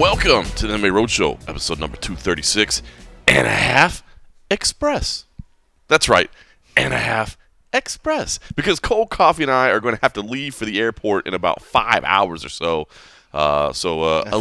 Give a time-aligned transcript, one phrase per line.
[0.00, 2.80] Welcome to the MMA Roadshow, episode number 236
[3.28, 4.02] and a half
[4.50, 5.26] express.
[5.88, 6.30] That's right,
[6.74, 7.36] and a half
[7.70, 8.40] express.
[8.56, 11.34] Because Cold Coffee and I are going to have to leave for the airport in
[11.34, 12.88] about five hours or so.
[13.34, 14.38] Uh, so uh, a,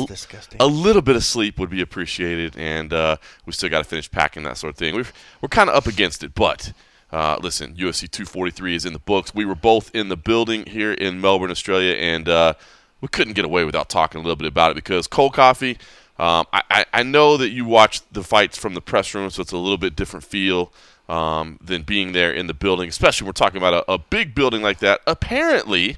[0.61, 4.09] a little bit of sleep would be appreciated, and uh, we still got to finish
[4.09, 4.95] packing that sort of thing.
[4.95, 6.71] We've, we're kind of up against it, but
[7.11, 9.35] uh, listen, UFC 243 is in the books.
[9.35, 12.53] We were both in the building here in Melbourne, Australia, and uh,
[13.01, 15.77] we couldn't get away without talking a little bit about it because Cold Coffee.
[16.17, 19.53] Um, I, I- know that you watched the fights from the press room, so it's
[19.53, 20.73] a little bit different feel
[21.07, 24.35] um, than being there in the building, especially when we're talking about a, a big
[24.35, 24.99] building like that.
[25.07, 25.95] Apparently,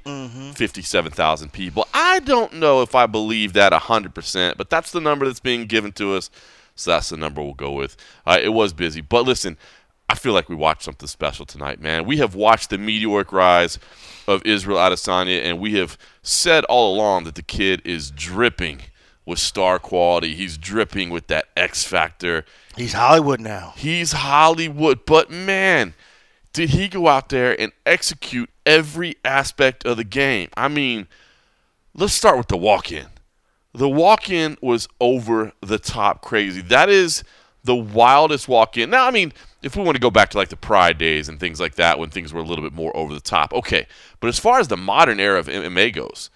[0.54, 1.88] 57,000 people.
[1.94, 5.92] I don't know if I believe that 100%, but that's the number that's being given
[5.94, 6.30] to us.
[6.76, 7.98] So that's the number we'll go with.
[8.26, 9.02] Uh, it was busy.
[9.02, 9.58] But listen,
[10.12, 12.04] I feel like we watched something special tonight, man.
[12.04, 13.80] We have watched the meteoric rise
[14.28, 18.82] of Israel Adesanya, and we have said all along that the kid is dripping
[19.26, 20.36] with star quality.
[20.36, 22.44] He's dripping with that X factor.
[22.76, 23.72] He's Hollywood now.
[23.78, 25.94] He's Hollywood, but man,
[26.52, 30.50] did he go out there and execute every aspect of the game?
[30.58, 31.08] I mean,
[31.94, 33.08] let's start with the walk in.
[33.74, 36.60] The walk in was over the top crazy.
[36.60, 37.24] That is
[37.64, 38.90] the wildest walk in.
[38.90, 39.32] Now, I mean,
[39.62, 42.00] if we want to go back to like the Pride days and things like that
[42.00, 43.88] when things were a little bit more over the top, okay.
[44.20, 46.30] But as far as the modern era of MMA goes,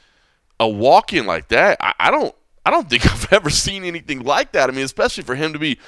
[0.60, 4.24] a walk in like that, I, I don't I don't think I've ever seen anything
[4.24, 4.70] like that.
[4.70, 5.80] I mean, especially for him to be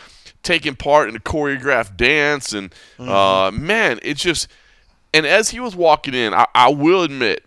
[0.44, 4.48] taking part in a choreographed dance and uh, man, it's just
[5.14, 7.46] and as he was walking in, I, I will admit,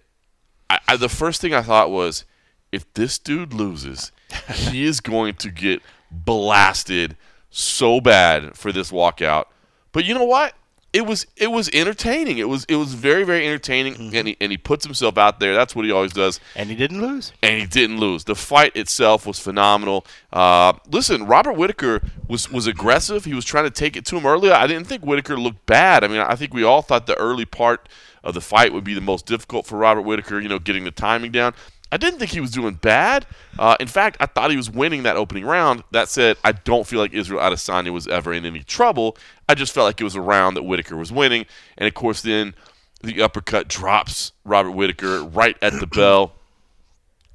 [0.68, 2.24] I, I, the first thing I thought was,
[2.72, 4.12] if this dude loses,
[4.52, 7.16] he is going to get blasted
[7.50, 9.46] so bad for this walkout.
[9.92, 10.54] But you know what?
[10.92, 12.38] It was it was entertaining.
[12.38, 15.54] It was it was very very entertaining, and he and he puts himself out there.
[15.54, 17.32] That's what he always does And he didn't lose.
[17.44, 18.24] and he didn't lose.
[18.24, 20.04] The fight itself was phenomenal.
[20.32, 23.24] Uh, listen, Robert Whittaker was was aggressive.
[23.24, 24.52] He was trying to take it to him earlier.
[24.52, 26.02] I didn't think Whittaker looked bad.
[26.02, 27.88] I mean, I think we all thought the early part
[28.24, 30.40] of the fight would be the most difficult for Robert Whittaker.
[30.40, 31.54] You know, getting the timing down.
[31.92, 33.26] I didn't think he was doing bad.
[33.58, 35.82] Uh, in fact, I thought he was winning that opening round.
[35.90, 39.16] That said, I don't feel like Israel Adesanya was ever in any trouble.
[39.48, 41.46] I just felt like it was a round that Whittaker was winning,
[41.76, 42.54] and of course, then
[43.02, 46.34] the uppercut drops Robert Whittaker right at the bell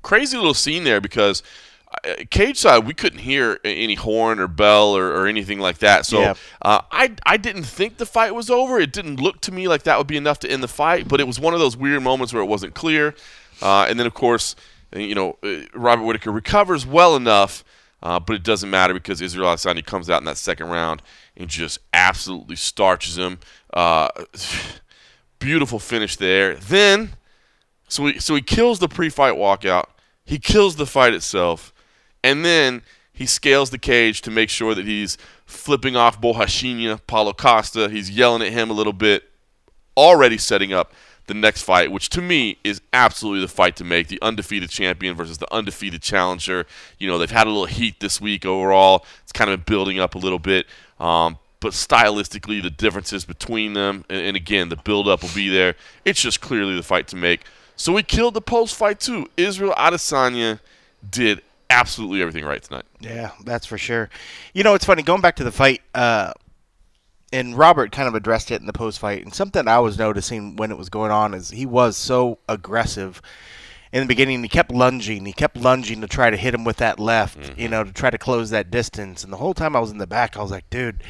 [0.06, 1.42] crazy little scene there because
[2.06, 6.06] uh, cage side we couldn't hear any horn or bell or, or anything like that.
[6.06, 6.34] So Yeah.
[6.62, 8.80] uh, I I didn't think the fight was over.
[8.80, 11.08] It didn't look to me like that would be enough to end the fight.
[11.08, 13.16] But it was one of those weird moments where it wasn't clear.
[13.62, 14.56] Uh, and then of course,
[14.96, 17.64] uh, you know, uh, Robert Whittaker recovers well enough.
[18.04, 21.02] Uh, but it doesn't matter because Israel Adesanya comes out in that second round
[21.36, 23.40] and just absolutely starches him.
[23.74, 24.10] Uh,
[25.40, 26.56] beautiful finish there.
[26.56, 27.14] Then
[27.88, 29.86] so he so he kills the pre-fight walkout.
[30.24, 31.74] He kills the fight itself,
[32.24, 32.82] and then
[33.14, 37.90] he scales the cage to make sure that he's flipping off Borrachinha, Paulo Costa.
[37.90, 39.30] He's yelling at him a little bit,
[39.96, 40.94] already setting up
[41.28, 44.08] the next fight, which to me is absolutely the fight to make.
[44.08, 46.66] The undefeated champion versus the undefeated challenger.
[47.00, 49.06] You know, they've had a little heat this week overall.
[49.24, 50.68] It's kind of building up a little bit.
[51.00, 55.76] Um, but stylistically, the differences between them, and, and again, the build-up will be there.
[56.04, 57.42] It's just clearly the fight to make.
[57.76, 59.28] So we killed the post-fight too.
[59.36, 60.60] Israel Adesanya
[61.10, 62.86] did absolutely everything right tonight.
[63.00, 64.10] Yeah, that's for sure.
[64.54, 65.82] You know, it's funny going back to the fight.
[65.96, 66.34] Uh,
[67.36, 69.24] and Robert kind of addressed it in the post fight.
[69.24, 73.22] And something I was noticing when it was going on is he was so aggressive
[73.92, 74.42] in the beginning.
[74.42, 75.26] He kept lunging.
[75.26, 78.10] He kept lunging to try to hit him with that left, you know, to try
[78.10, 79.24] to close that distance.
[79.24, 81.04] And the whole time I was in the back, I was like, dude,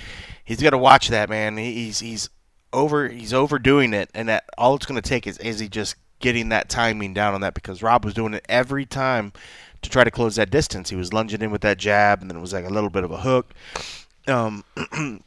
[0.43, 1.57] he's got to watch that, man.
[1.57, 2.29] He's he's
[2.73, 5.95] over he's overdoing it, and that all it's going to take is is he just
[6.19, 9.31] getting that timing down on that because Rob was doing it every time
[9.83, 10.89] to try to close that distance.
[10.89, 13.03] He was lunging in with that jab, and then it was like a little bit
[13.03, 13.53] of a hook.
[14.27, 14.63] Um,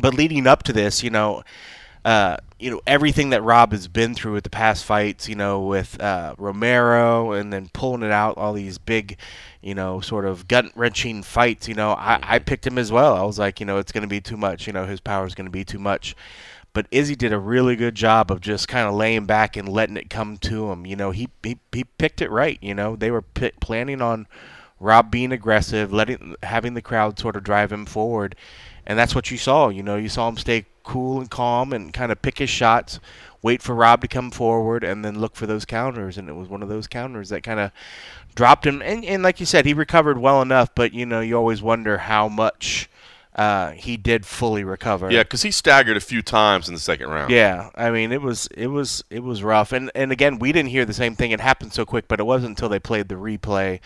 [0.00, 1.42] but leading up to this, you know,
[2.04, 5.60] uh, you know everything that Rob has been through with the past fights, you know,
[5.60, 9.18] with uh, Romero, and then pulling it out, all these big,
[9.62, 11.68] you know, sort of gut wrenching fights.
[11.68, 13.14] You know, I, I picked him as well.
[13.14, 14.66] I was like, you know, it's going to be too much.
[14.66, 16.14] You know, his power is going to be too much.
[16.74, 19.96] But Izzy did a really good job of just kind of laying back and letting
[19.96, 20.84] it come to him.
[20.84, 22.58] You know, he he, he picked it right.
[22.60, 24.26] You know, they were pi planning on
[24.80, 28.34] Rob being aggressive, letting having the crowd sort of drive him forward,
[28.86, 29.68] and that's what you saw.
[29.68, 33.00] You know, you saw him stay cool and calm and kind of pick his shots,
[33.42, 36.18] wait for Rob to come forward, and then look for those counters.
[36.18, 37.70] And it was one of those counters that kind of
[38.34, 38.82] dropped him.
[38.82, 41.98] And, and like you said, he recovered well enough, but you know, you always wonder
[41.98, 42.88] how much
[43.34, 45.10] uh, he did fully recover.
[45.10, 47.32] Yeah, because he staggered a few times in the second round.
[47.32, 50.70] Yeah, I mean it was it was it was rough, and and again we didn't
[50.70, 51.32] hear the same thing.
[51.32, 53.80] It happened so quick, but it wasn't until they played the replay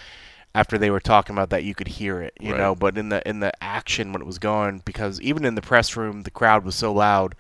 [0.59, 2.59] after they were talking about that, you could hear it, you Right.
[2.59, 2.75] know.
[2.75, 5.97] But in the in the action when it was going, because even in the press
[5.97, 7.37] room, the crowd was so loud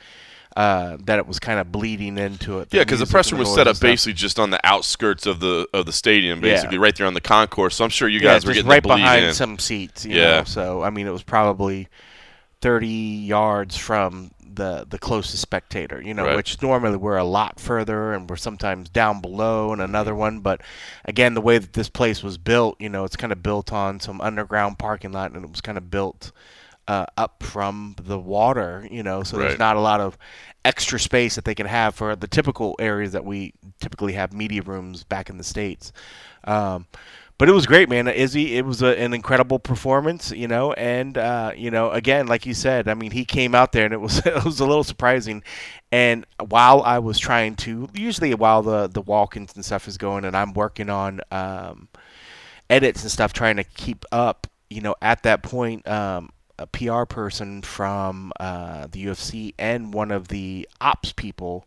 [0.56, 2.68] uh, that it was kind of bleeding into it.
[2.72, 5.66] Yeah, because the press room was set up basically just on the outskirts of the
[5.74, 6.52] of the stadium, Yeah.
[6.54, 7.74] basically right there on the concourse.
[7.76, 9.32] So I'm sure you Yeah, guys were just getting right behind in.
[9.34, 10.04] some seats.
[10.04, 10.38] You Yeah.
[10.38, 10.44] know?
[10.44, 11.88] So I mean, it was probably
[12.60, 16.02] thirty yards from the the closest spectator.
[16.02, 16.36] You know, Right.
[16.36, 20.40] which normally we're a lot further, and we're sometimes down below in another one.
[20.40, 20.60] But
[21.06, 24.00] again, the way that this place was built, you know, it's kind of built on
[24.00, 26.32] some underground parking lot, and it was kind of built.
[26.86, 29.48] Uh, up from the water, you know, so Right.
[29.48, 30.16] there's not a lot of
[30.64, 34.62] extra space that they can have for the typical areas that we typically have media
[34.62, 35.92] rooms back in the states.
[36.44, 36.86] Um,
[37.38, 38.08] but it was great, man.
[38.08, 42.44] Izzy, it was a, an incredible performance, you know, and uh, you know, again, like
[42.46, 44.82] you said, I mean, he came out there and it was it was a little
[44.84, 45.44] surprising.
[45.92, 50.24] And while I was trying to, usually while the the walk-ins and stuff is going,
[50.24, 51.88] and I'm working on um,
[52.68, 55.86] edits and stuff, trying to keep up, you know, at that point.
[55.88, 56.30] Um,
[56.60, 61.64] a PR person from uh, the UFC and one of the ops people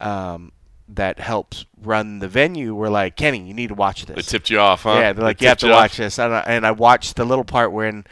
[0.00, 0.52] um,
[0.88, 4.16] that helps run the venue were like, Kenny, you need to watch this.
[4.16, 4.94] They tipped you off, huh?
[4.94, 5.82] Yeah, they're like, you have to you off?
[5.82, 6.18] watch this.
[6.18, 8.04] And I, and I watched the little part when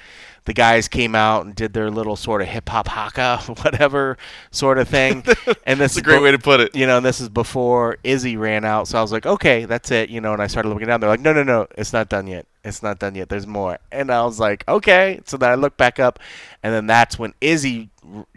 [0.45, 4.17] the guys came out and did their little sort of hip hop haka, whatever
[4.51, 5.25] sort of thing.
[5.65, 6.77] and this That's a great be- way to put it.
[6.77, 8.89] You know, and this is before Izzy ran out.
[8.89, 10.09] So I was like, okay, that's it.
[10.11, 11.01] You know, and I started looking down.
[11.01, 12.47] They're like, no, no, no, it's not done yet.
[12.67, 13.29] It's not done yet.
[13.29, 13.79] There's more.
[13.93, 15.21] And I was like, okay.
[15.25, 16.19] So then I looked back up,
[16.63, 17.91] and then that's when Izzy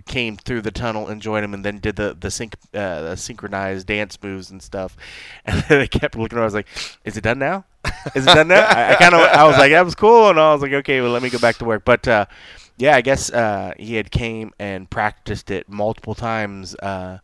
[0.05, 3.17] came through the tunnel and joined him, and then did the the, sync, uh, the
[3.17, 4.95] synchronized dance moves and stuff.
[5.45, 6.43] And then I kept looking around.
[6.43, 6.67] I was like,
[7.03, 7.65] is it done now?
[8.13, 8.65] Is it done now?
[8.65, 11.01] I, I kind of I was like, that was cool, and I was like, okay,
[11.01, 11.83] well, let me go back to work.
[11.83, 12.25] But uh,
[12.77, 16.75] yeah, I guess uh, he had came and practiced it multiple times.
[16.75, 17.17] Uh,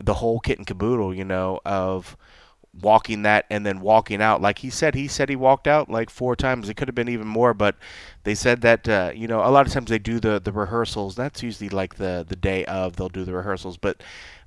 [0.00, 2.16] the whole kit and caboodle, you know, of
[2.80, 4.40] walking that and then walking out.
[4.42, 6.68] Like he said, he said he walked out like four times.
[6.68, 7.76] It could have been even more, but
[8.24, 11.14] they said that uh, you know a lot of times they do the the rehearsals.
[11.16, 14.02] That's usually like the the day of they'll do the rehearsals, but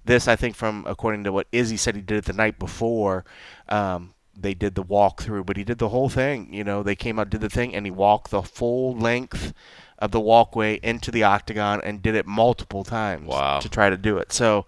[0.06, 3.26] this I think from according to what Izzy said he did it the night before.
[3.68, 6.54] Um, they did the walkthrough, but he did the whole thing.
[6.54, 9.54] You know, they came out, did the thing, and he walked the full length
[9.98, 13.60] of the walkway into the octagon and did it multiple times Wow.
[13.60, 14.32] to try to do it.
[14.32, 14.66] So,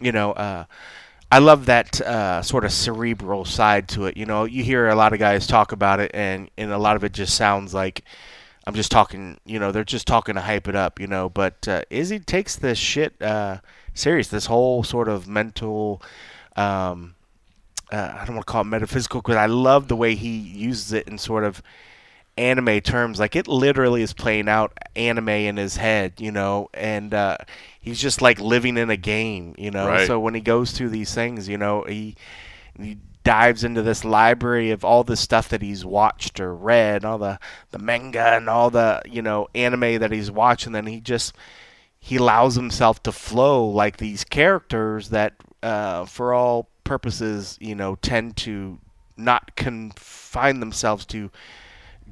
[0.00, 0.64] you know, uh,
[1.32, 4.18] I love that uh, sort of cerebral side to it.
[4.18, 6.94] You know, you hear a lot of guys talk about it, and and a lot
[6.94, 8.04] of it just sounds like
[8.66, 9.38] I'm just talking.
[9.46, 11.00] You know, they're just talking to hype it up.
[11.00, 13.60] You know, but uh, Izzy takes this shit uh,
[13.94, 14.28] serious.
[14.28, 16.02] This whole sort of mental.
[16.54, 17.14] Um,
[17.90, 20.92] uh, I don't want to call it metaphysical because I love the way he uses
[20.92, 21.62] it and sort of
[22.36, 23.18] anime terms.
[23.18, 27.38] Like it literally is playing out anime in his head, you know, and uh,
[27.80, 29.86] he's just like living in a game, you know.
[29.86, 30.06] Right.
[30.06, 32.16] So when he goes through these things, you know, he
[32.80, 37.18] he dives into this library of all the stuff that he's watched or read, all
[37.18, 37.38] the
[37.70, 41.34] the manga and all the you know anime that he's watched, and then he just
[42.04, 47.94] he allows himself to flow like these characters that, uh, for all purposes, you know,
[47.94, 48.76] tend to
[49.16, 51.30] not confine themselves to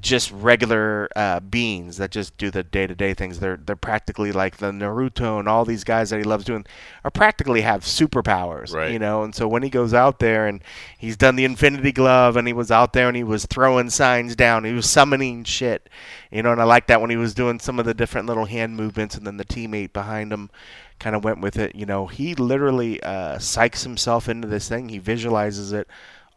[0.01, 3.39] just regular uh, beings that just do the day-to-day things.
[3.39, 6.65] They're they're practically like the Naruto and all these guys that he loves doing
[7.03, 8.91] are practically have superpowers, Right.
[8.91, 9.23] you know.
[9.23, 10.61] And so when he goes out there and
[10.97, 14.35] he's done the Infinity Glove and he was out there and he was throwing signs
[14.35, 15.89] down, he was summoning shit,
[16.31, 16.51] you know.
[16.51, 19.15] And I like that when he was doing some of the different little hand movements
[19.15, 20.49] and then the teammate behind him
[20.99, 21.75] kind of went with it.
[21.75, 24.89] You know, he literally uh, psychs himself into this thing.
[24.89, 25.87] He visualizes it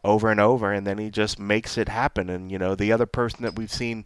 [0.05, 2.29] over and over, and then he just makes it happen.
[2.29, 4.05] And you know, the other person that we've seen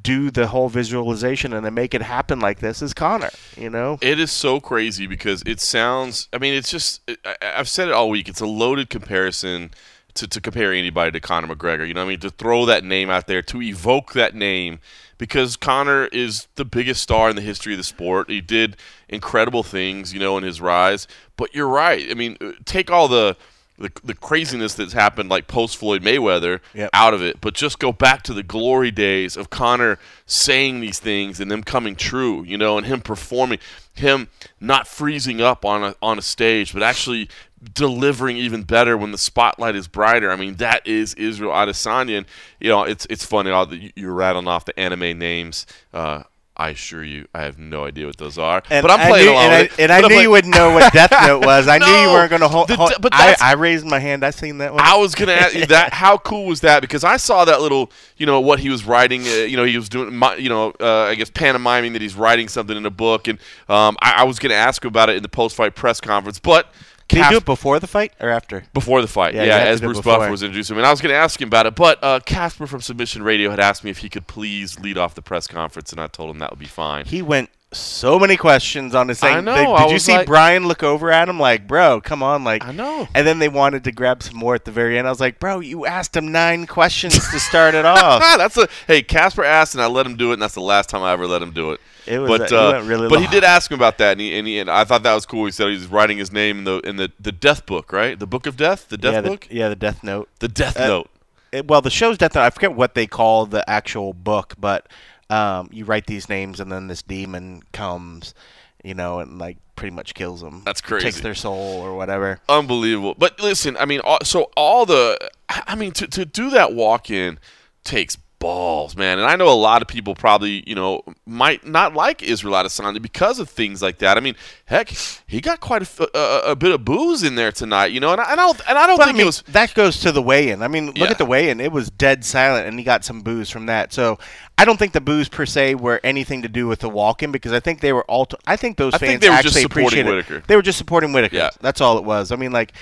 [0.00, 3.30] do the whole visualization and then make it happen like this is Conor.
[3.56, 6.28] You know, It is so crazy because it sounds.
[6.32, 7.00] I mean, it's just.
[7.42, 8.28] I've said it all week.
[8.28, 9.72] It's a loaded comparison
[10.14, 11.86] to, to compare anybody to Conor McGregor.
[11.86, 14.78] You know, what I mean, to throw that name out there, to evoke that name,
[15.16, 18.30] because Conor is the biggest star in the history of the sport.
[18.30, 18.76] He did
[19.08, 21.06] incredible things, you know, in his rise.
[21.36, 22.06] But you're right.
[22.10, 23.36] I mean, uh, take all the.
[23.78, 26.90] The, the craziness that's happened like post Floyd Mayweather Yep.
[26.92, 30.98] out of it, but just go back to the glory days of Conor saying these
[30.98, 33.60] things and them coming true, you know, and him performing,
[33.94, 34.26] him
[34.60, 37.28] not freezing up on a on a stage, but actually
[37.74, 40.30] delivering even better when the spotlight is brighter.
[40.30, 42.26] I mean, that is Israel Adesanya, and
[42.60, 45.66] you know, it's it's funny all that you're rattling off the anime names.
[45.94, 46.24] Uh,
[46.58, 49.26] I assure you, I have no idea what those are, and but I'm I playing
[49.26, 49.80] knew, along and with I, it.
[49.80, 51.68] and I knew you wouldn't know what Death Note was.
[51.68, 52.66] I knew you weren't going to hold.
[52.68, 54.24] The- hold but I, I raised my hand.
[54.24, 54.82] I seen that one.
[54.82, 55.92] I was gonna ask you that.
[55.92, 56.80] How cool was that?
[56.80, 59.22] Because I saw that little, you know, what he was writing.
[59.22, 62.48] Uh, you know, he was doing, you know, uh, I guess pantomiming that he's writing
[62.48, 63.38] something in a book, and
[63.68, 66.72] um, I, I was gonna ask him about it in the post-fight press conference, but
[67.08, 68.64] Did he Cas- do it before the fight or after?
[68.74, 70.00] before the fight, Yeah, yeah, you as Bruce.
[70.00, 72.20] Buffer was introducing him, and I was going to ask him about it, but uh,
[72.20, 75.46] Casper from Submission Radio had asked me if he could please lead off the press
[75.46, 77.06] conference, and I told him that would be fine.
[77.06, 79.36] He went so many questions on his thing.
[79.36, 82.22] I know, Did, I you see like- Brian look over at him like, bro, come
[82.22, 83.06] on, like I know.
[83.14, 85.06] And then they wanted to grab some more at the very end.
[85.06, 88.20] I was like, bro, you asked him nine questions to start it off.
[88.38, 89.02] That's a hey.
[89.02, 91.26] Casper asked, and I let him do it, and that's the last time I ever
[91.26, 91.80] let him do it.
[92.06, 94.20] It was but a- he uh, really but he did ask him about that, and,
[94.22, 95.44] he, and, he, and I thought that was cool.
[95.44, 98.18] He said he was writing his name in the in the, the death book, right?
[98.18, 100.30] The book of death, the death yeah, book, the, yeah, the Death Note.
[100.38, 101.10] the death uh, note.
[101.52, 102.44] It, well, the show's Death Note.
[102.44, 104.86] I forget what they call the actual book, but
[105.30, 108.34] um, you write these names, and then this demon comes,
[108.82, 110.62] you know, and like pretty much kills them.
[110.64, 111.04] That's crazy.
[111.04, 112.40] Takes their soul or whatever.
[112.48, 113.14] unbelievable.
[113.16, 115.18] But listen, I mean, so all the,
[115.48, 117.38] I mean, to, to do that walk in
[117.84, 119.18] takes balls, man.
[119.18, 123.02] And I know a lot of people probably, you know, might not like Israel Adesanya
[123.02, 124.16] because of things like that.
[124.16, 124.90] I mean, heck,
[125.26, 125.82] he got quite
[126.14, 128.60] a a bit of booze in there tonight, you know, and I, and I don't,
[128.68, 129.42] and I don't But I think mean, it was.
[129.48, 130.62] that goes to the weigh-in.
[130.62, 131.10] I mean, look Yeah.
[131.10, 133.92] at the weigh-in; it was dead silent, and he got some booze from that.
[133.92, 134.18] So
[134.56, 137.52] I don't think the booze per se were anything to do with the walk-in because
[137.52, 138.28] I think they were all.
[138.46, 140.16] I think those I fans think they were just actually supporting appreciated.
[140.28, 140.44] Whittaker.
[140.46, 141.36] They were just supporting Whittaker.
[141.36, 141.50] Yeah.
[141.60, 142.30] that's all it was.
[142.32, 142.72] I mean, like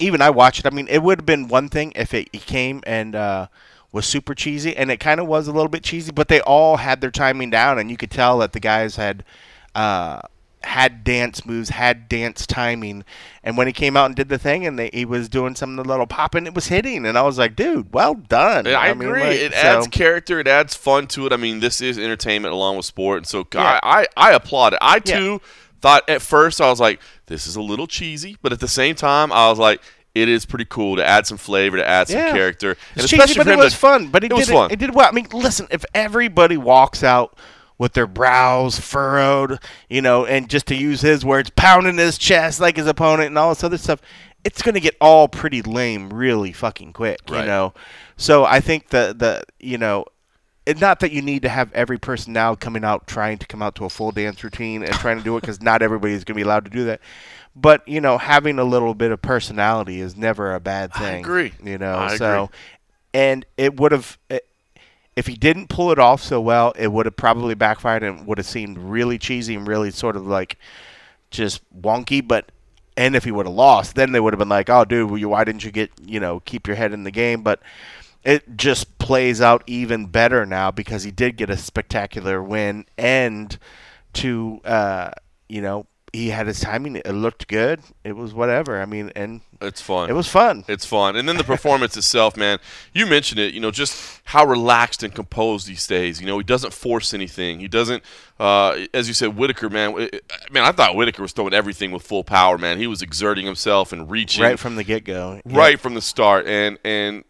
[0.00, 0.66] even I watched it.
[0.66, 3.14] I mean, it would have been one thing if it he came and.
[3.14, 3.46] uh
[3.92, 6.76] was super cheesy, and it kind of was a little bit cheesy, but they all
[6.78, 9.24] had their timing down, and you could tell that the guys had
[9.74, 10.20] uh,
[10.62, 13.04] had dance moves, had dance timing,
[13.44, 15.78] and when he came out and did the thing, and they, he was doing some
[15.78, 18.66] of the little popping, it was hitting, and I was like, dude, well done.
[18.66, 19.20] I, mean, agree.
[19.22, 20.40] like, it so- adds character.
[20.40, 21.32] It adds fun to it.
[21.32, 23.78] I mean, this is entertainment along with sport, and so Yeah.
[23.82, 24.78] I, I, I applaud it.
[24.82, 25.18] I Yeah.
[25.18, 25.40] too
[25.80, 28.94] thought at first I was like, this is a little cheesy, but at the same
[28.96, 29.80] time I was like,
[30.16, 32.32] it is pretty cool to add some flavor, to add some Yeah.
[32.32, 34.06] character, and It's especially cheesy, but it was to- fun.
[34.08, 34.70] But it did was it, fun.
[34.70, 35.08] It did well.
[35.08, 37.36] I mean, listen, if everybody walks out
[37.78, 39.58] with their brows furrowed,
[39.90, 43.38] you know, and just to use his words, pounding his chest like his opponent and
[43.38, 44.00] all this other stuff,
[44.44, 47.74] it's going to get all pretty lame really fucking quick, you know.
[48.16, 50.06] So I think the the you know.
[50.64, 53.62] It, not that you need to have every person now coming out trying to come
[53.62, 56.24] out to a full dance routine and trying to do it because not everybody is
[56.24, 57.00] going to be allowed to do that.
[57.58, 61.02] But you know, having a little bit of personality is never a bad thing.
[61.04, 61.52] I agree.
[61.64, 62.56] You know, I so agree.
[63.14, 64.18] and it would have
[65.16, 68.36] if he didn't pull it off so well, it would have probably backfired and would
[68.36, 70.58] have seemed really cheesy and really sort of like
[71.30, 72.26] just wonky.
[72.26, 72.52] But
[72.96, 75.44] and if he would have lost, then they would have been like, "Oh, dude, why
[75.44, 77.60] didn't you get you know keep your head in the game?" But
[78.22, 83.56] it just plays out even better now because he did get a spectacular win and
[84.14, 85.10] to uh,
[85.48, 85.86] you know
[86.16, 86.96] he had his timing.
[86.96, 87.80] It looked good.
[88.04, 88.80] It was whatever.
[88.80, 90.08] I mean, and it's fun.
[90.08, 90.64] it was fun.
[90.68, 91.16] It's fun.
[91.16, 92.58] And then the performance itself, man.
[92.94, 96.20] You mentioned it, you know, just how relaxed and composed he stays.
[96.20, 97.60] You know, he doesn't force anything.
[97.60, 98.02] He doesn't,
[98.40, 99.98] uh, as you said, Whittaker, man.
[99.98, 102.78] it- Man, I thought Whittaker was throwing everything with full power, man.
[102.78, 105.40] He was exerting himself and reaching right from the get go.
[105.44, 106.46] right from the start.
[106.46, 107.24] And and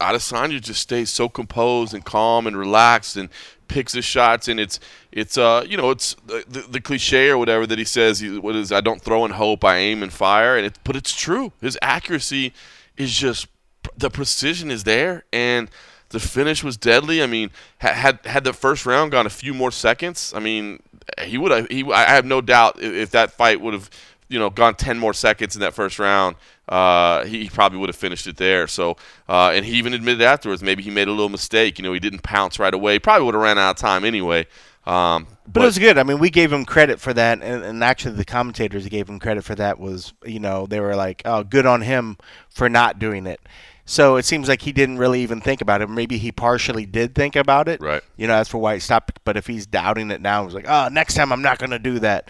[0.00, 3.28] Adesanya just stays so composed and calm and relaxed and
[3.72, 4.48] picks his shots.
[4.48, 4.78] And it's
[5.10, 8.20] it's uh you know it's the, the, the cliche or whatever that he says.
[8.20, 10.56] He, what is I don't throw and hope, I aim and fire.
[10.56, 11.52] And it, but it's true.
[11.60, 12.52] His accuracy
[12.96, 13.48] is just
[13.96, 15.70] the precision is there and.
[16.12, 17.22] The finish was deadly.
[17.22, 20.82] I mean, had had the first round gone a few more seconds, I mean,
[21.22, 21.68] he would have.
[21.68, 23.88] He, I have no doubt if, if that fight would have
[24.32, 26.36] you know gone 10 more seconds in that first round
[26.68, 28.96] uh, he probably would have finished it there so
[29.28, 32.00] uh, and he even admitted afterwards maybe he made a little mistake you know he
[32.00, 34.46] didn't pounce right away probably would have ran out of time anyway
[34.86, 35.96] um, But, it was good.
[35.96, 39.20] I mean, we gave him credit for that, and, and actually, the commentators gave him
[39.20, 39.78] credit for that.
[39.78, 42.16] Was you know they were like, "Oh, good on him
[42.48, 43.40] for not doing it."
[43.84, 45.88] So it seems like he didn't really even think about it.
[45.88, 47.80] Maybe he partially did think about it.
[47.80, 48.02] Right.
[48.16, 49.20] You know, that's for why he stopped.
[49.24, 51.78] But if he's doubting it now, he's like, "Oh, next time I'm not going to
[51.78, 52.28] do that."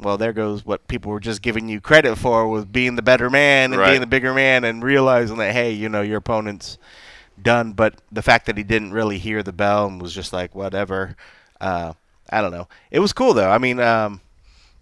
[0.00, 3.28] Well, there goes what people were just giving you credit for was being the better
[3.28, 3.90] man and Right.
[3.90, 6.78] being the bigger man and realizing that hey, you know, your opponent's
[7.40, 7.72] done.
[7.72, 11.16] But the fact that he didn't really hear the bell and was just like whatever,
[11.60, 11.94] uh,
[12.30, 12.68] I don't know.
[12.90, 13.50] It was cool though.
[13.50, 14.20] I mean, um,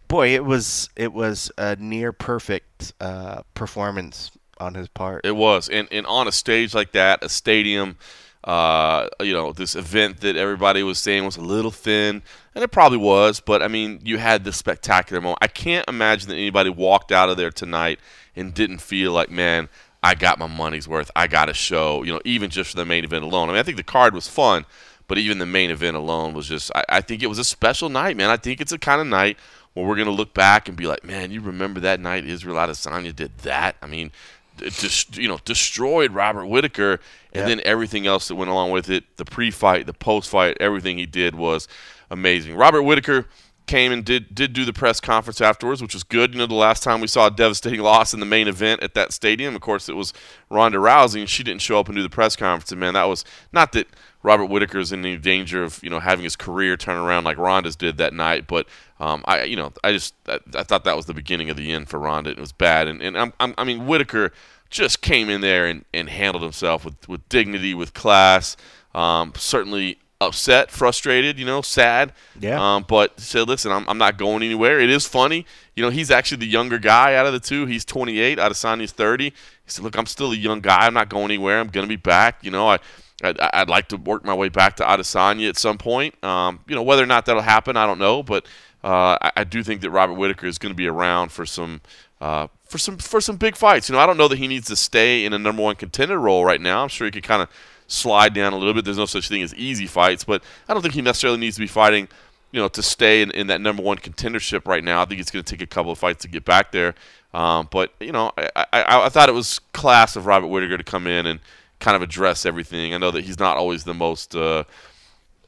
[0.08, 5.24] boy, it was it was a near perfect uh, performance on his part.
[5.24, 7.96] It was, and and on a stage like that, a stadium,
[8.46, 12.22] uh, you know, this event that everybody was saying was a little thin,
[12.54, 13.40] and it probably was.
[13.40, 15.38] But I mean, you had this spectacular moment.
[15.42, 17.98] I can't imagine that anybody walked out of there tonight
[18.36, 19.68] and didn't feel like, man,
[20.00, 21.10] I got my money's worth.
[21.16, 22.04] I got a show.
[22.04, 23.48] You know, even just for the main event alone.
[23.48, 24.64] I mean, I think the card was fun,
[25.08, 26.70] but even the main event alone was just.
[26.72, 28.30] I, I think it was a special night, man.
[28.30, 29.38] I think it's a kind of night
[29.74, 33.14] where we're gonna look back and be like, man, you remember that night Israel Adesanya
[33.14, 33.74] did that?
[33.82, 34.12] I mean,
[34.60, 37.00] it just you know destroyed Robert Whittaker,
[37.40, 41.06] and then everything else that went along with it, the pre-fight, the post-fight, everything he
[41.06, 41.68] did was
[42.10, 42.56] amazing.
[42.56, 43.26] Robert Whittaker,
[43.66, 46.32] came and did did do the press conference afterwards, which was good.
[46.32, 48.94] You know, the last time we saw a devastating loss in the main event at
[48.94, 50.12] that stadium, of course, it was
[50.48, 52.70] Ronda Rousey, and she didn't show up and do the press conference.
[52.70, 53.88] And man, that was not that
[54.22, 57.38] Robert Whittaker is in any danger of you know having his career turn around like
[57.38, 58.66] Ronda's did that night, but
[59.00, 61.72] um, I you know I just I, I, thought that was the beginning of the
[61.72, 62.30] end for Ronda.
[62.30, 64.32] It was bad, and and I'm, I'm, i mean Whittaker
[64.70, 68.56] just came in there and, and handled himself with with dignity, with class.
[68.94, 72.12] Um, certainly upset, frustrated, you know, sad.
[72.38, 72.76] Yeah.
[72.76, 74.80] Um, but said, listen, I'm, I'm not going anywhere.
[74.80, 75.46] It is funny.
[75.74, 77.66] You know, he's actually the younger guy out of the two.
[77.66, 78.38] He's 28.
[78.38, 79.24] Adesanya's 30.
[79.24, 79.32] He
[79.66, 80.86] said, look, I'm still a young guy.
[80.86, 81.60] I'm not going anywhere.
[81.60, 82.42] I'm going to be back.
[82.42, 82.78] You know, I,
[83.22, 86.22] I'd, I'd, like to work my way back to Adesanya at some point.
[86.24, 88.22] Um, you know, whether or not that'll happen, I don't know.
[88.22, 88.46] But
[88.84, 91.80] uh, I, I, do think that Robert Whittaker is going to be around for some
[92.20, 93.88] uh, for some for some big fights.
[93.88, 96.18] You know, I don't know that he needs to stay in a number one contender
[96.18, 96.82] role right now.
[96.82, 97.48] I'm sure he could kind of
[97.86, 98.84] slide down a little bit.
[98.84, 101.60] There's no such thing as easy fights, but I don't think he necessarily needs to
[101.60, 102.08] be fighting,
[102.50, 105.02] you know, to stay in, in that number one contendership right now.
[105.02, 106.94] I think it's going to take a couple of fights to get back there.
[107.32, 110.84] Um, but you know, I, I, I thought it was class of Robert Whittaker to
[110.84, 111.40] come in and
[111.78, 112.94] kind of address everything.
[112.94, 114.64] I know that he's not always the most uh,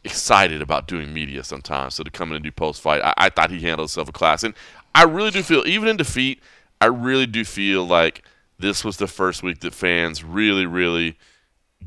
[0.04, 3.28] excited about doing media sometimes, so to come in and do post fight, I, I
[3.30, 4.54] thought he handled himself a class, and
[4.94, 6.42] I really do feel, even in defeat,
[6.80, 8.24] I really do feel like
[8.58, 11.18] this was the first week that fans really, really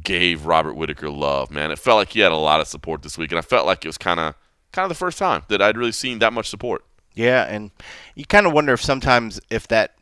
[0.03, 1.71] gave Robert Whittaker love, man.
[1.71, 3.83] It felt like he had a lot of support this week, and I felt like
[3.83, 4.35] it was kind of
[4.71, 6.83] kind of the first time that I'd really seen that much support.
[7.13, 7.71] Yeah, and
[8.15, 9.95] you kind of wonder if sometimes if that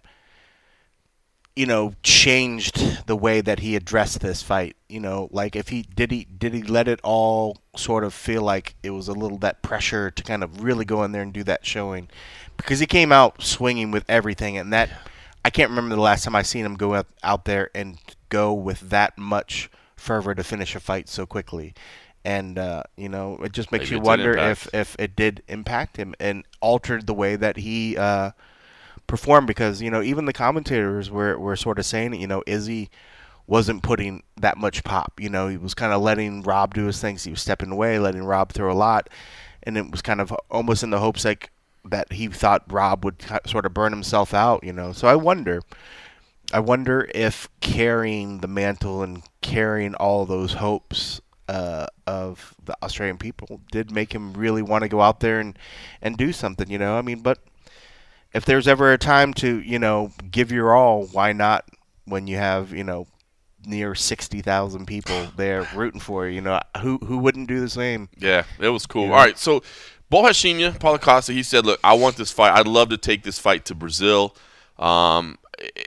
[1.56, 4.75] you know changed the way that he addressed this fight.
[4.88, 8.41] You know, like if he did he did he let it all sort of feel
[8.41, 11.34] like it was a little that pressure to kind of really go in there and
[11.34, 12.10] do that showing
[12.58, 14.89] because he came out swinging with everything and that
[15.46, 18.53] I can't remember the last time I seen him go out, out there and go
[18.53, 21.74] with that much fervor to finish a fight so quickly.
[22.25, 25.98] And uh, you know, it just makes Maybe you wonder if if it did impact
[25.98, 28.32] him and altered the way that he uh,
[29.10, 29.48] performed.
[29.48, 32.90] Because you know, even the commentators were were sort of saying, you know, Izzy
[33.46, 35.20] wasn't putting that much pop.
[35.20, 37.24] You know, he was kind of letting Rob do his things.
[37.24, 39.10] He was stepping away, letting Rob throw a lot,
[39.64, 41.51] and it was kind of almost in the hopes like
[41.83, 44.64] that he thought Rob would sort of burn himself out.
[44.64, 45.62] You know, so I wonder
[46.53, 53.18] I wonder if carrying the mantle and carrying all those hopes uh, of the Australian
[53.18, 55.57] people did make him really want to go out there and,
[56.01, 56.98] and do something, you know.
[56.98, 57.40] I mean, but
[58.33, 61.65] if there's ever a time to, you know, give your all, why not
[62.05, 63.07] when you have, you know,
[63.65, 68.09] near 60,000 people there rooting for you, you know, who who wouldn't do the same?
[68.18, 69.05] Yeah, it was cool.
[69.05, 69.61] All right, so
[70.11, 72.57] Borrachinha, Paulo Costa, he said, look, I want this fight.
[72.57, 74.35] I'd love to take this fight to Brazil.
[74.77, 75.37] Um,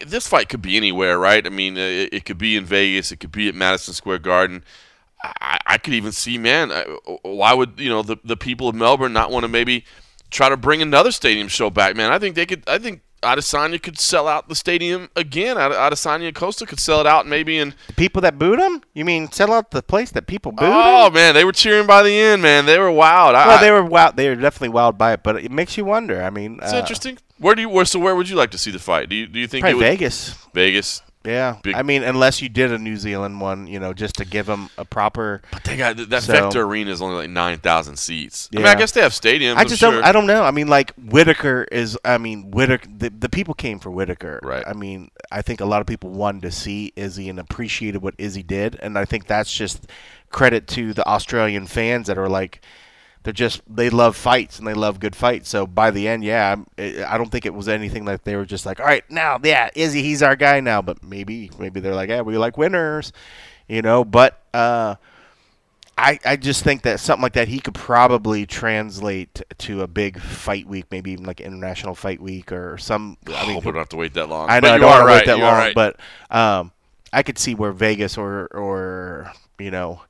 [0.07, 1.45] this fight could be anywhere, right?
[1.45, 4.65] I mean, it, it, could be in Vegas, it could be at Madison Square Garden.
[5.25, 6.71] I, I could even see, man,
[7.23, 9.85] why would you know the the people of Melbourne not want to maybe
[10.33, 12.11] try to bring another stadium show back, man?
[12.11, 12.65] I think they could.
[12.67, 15.57] I think Adesanya could sell out the stadium again.
[15.57, 18.83] Adesanya Costa could sell it out maybe in the people that booed him.
[18.95, 20.69] You mean sell out the place that people booed?
[20.69, 22.67] Oh man, they were cheering by the end, man.
[22.67, 23.35] They were wild.
[23.35, 24.17] Well, I, they were wild.
[24.17, 26.21] They were definitely wild by it, but it makes you wonder.
[26.23, 27.19] I mean, it's uh, interesting.
[27.39, 27.69] Where do you?
[27.69, 29.09] Where, so where would you like to see the fight?
[29.09, 30.35] Do you do you think Probably Vegas?
[30.53, 31.03] Vegas.
[31.25, 31.75] Yeah, Big.
[31.75, 34.71] I mean, unless you did a New Zealand one, you know, just to give them
[34.77, 35.43] a proper.
[35.51, 38.49] But they got that so, Vector Arena is only like nine thousand seats.
[38.51, 38.61] Yeah.
[38.61, 39.57] I mean, I guess they have stadiums.
[39.57, 39.93] I just sure.
[39.93, 40.05] don't.
[40.05, 40.43] I don't know.
[40.43, 41.99] I mean, like Whittaker is.
[42.05, 42.89] I mean, Whittaker.
[42.97, 44.41] The, the people came for Whittaker.
[44.43, 44.65] Right.
[44.67, 48.15] I mean, I think a lot of people wanted to see Izzy and appreciated what
[48.19, 49.87] Izzy did, and I think that's just
[50.31, 52.61] credit to the Australian fans that are like
[53.23, 55.49] they're just they love fights and they love good fights.
[55.49, 58.67] So by the end, yeah, I don't think it was anything that they were just
[58.67, 60.83] like, all right, now, yeah, Izzy, he's our guy now.
[60.83, 63.13] But maybe maybe they're like, yeah, we like winners,
[63.69, 64.05] you know.
[64.05, 64.97] But uh,
[65.97, 70.19] I I just think that something like that he could probably translate to a big
[70.19, 73.19] fight week, maybe even like international fight week or some.
[73.29, 74.51] I, mean, hope we don't have to wait that long.
[74.51, 75.17] I know I don't want to right.
[75.21, 75.75] wait that long, right.
[75.75, 76.73] but um,
[77.13, 80.01] I could see where Vegas or or you know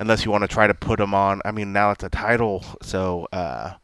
[0.00, 1.40] unless you want to try to put them on.
[1.44, 3.74] I mean, now it's a title, so uh,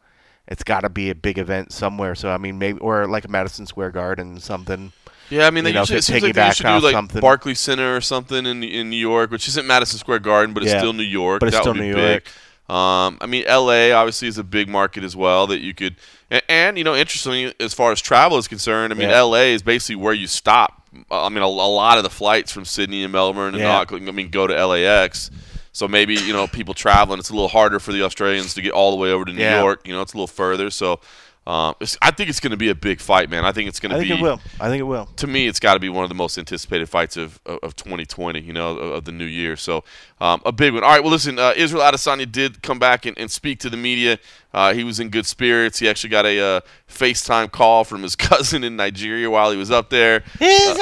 [0.48, 2.16] it's got to be a big event somewhere.
[2.16, 4.92] So I mean, maybe or like a Madison Square Garden something.
[5.28, 7.20] Yeah, I mean, they know, usually, it seems like they to do like something.
[7.20, 10.72] Barclay Center or something in in New York, which isn't Madison Square Garden, but it's
[10.72, 11.40] yeah, still New York.
[11.40, 12.10] But it's that still New big.
[12.10, 12.28] York.
[12.68, 15.94] Um, I mean, LA obviously is a big market as well that you could,
[16.30, 19.22] and, and you know, interestingly, as far as travel is concerned, I mean, yeah.
[19.22, 20.82] LA is basically where you stop.
[21.10, 23.76] I mean, a, a, lot of the flights from Sydney and Melbourne and yeah.
[23.76, 25.30] Auckland, I mean, go to LAX.
[25.76, 28.72] So maybe you know people traveling, it's a little harder for the Australians to get
[28.72, 29.60] all the way over to New yeah.
[29.60, 29.86] York.
[29.86, 30.70] You know, it's a little further.
[30.70, 31.00] So
[31.46, 33.44] um, I think it's going to be a big fight, man.
[33.44, 34.06] I think it's going to be.
[34.06, 34.40] I think it will.
[34.58, 35.04] I think it will.
[35.04, 37.76] To me, it's got to be one of the most anticipated fights of, of, of
[37.76, 38.40] 2020.
[38.40, 39.54] You know, of, of, the new year.
[39.54, 39.84] So
[40.18, 40.82] um, a big one.
[40.82, 41.02] All right.
[41.02, 41.38] Well, listen.
[41.38, 44.18] Uh, Israel Adesanya did come back and, and speak to the media.
[44.56, 45.78] Uh, he was in good spirits.
[45.78, 49.70] He actually got a uh, FaceTime call from his cousin in Nigeria while he was
[49.70, 50.24] up there.
[50.40, 50.76] Israel!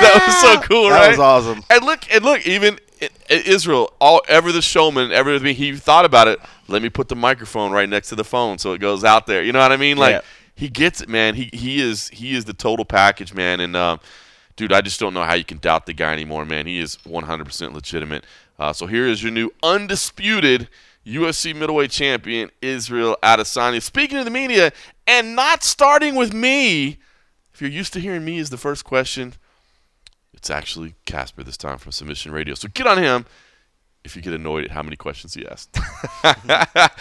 [0.00, 1.02] That was so cool, That right?
[1.02, 1.62] That was awesome.
[1.70, 5.76] And look, and look, even i- i- Israel, all ever the showman, ever the he
[5.76, 6.38] thought about it.
[6.68, 9.42] Let me put the microphone right next to the phone so it goes out there.
[9.44, 9.96] You know what I mean?
[9.98, 10.20] Like Yeah.
[10.54, 11.34] he gets it, man.
[11.34, 13.60] He he is he is the total package, man.
[13.60, 14.00] And um,
[14.56, 16.66] dude, I just don't know how you can doubt the guy anymore, man.
[16.66, 18.24] He is 100% legitimate.
[18.58, 20.68] Uh, so here is your new undisputed
[21.06, 23.80] UFC middleweight champion, Israel Adesanya.
[23.80, 24.72] Speaking to the media,
[25.06, 26.98] and not starting with me.
[27.54, 29.34] If you're used to hearing me as the first question,
[30.34, 32.54] it's actually Casper this time from Submission Radio.
[32.54, 33.24] So get on him
[34.04, 35.78] if you get annoyed at how many questions he asked.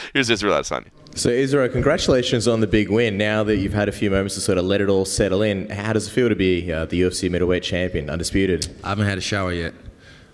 [0.13, 0.87] Here's Israel Adesanya.
[1.15, 3.17] So Israel, congratulations on the big win.
[3.17, 5.69] Now that you've had a few moments to sort of let it all settle in,
[5.69, 8.75] how does it feel to be uh, the UFC middleweight champion, undisputed?
[8.83, 9.73] I haven't had a shower yet.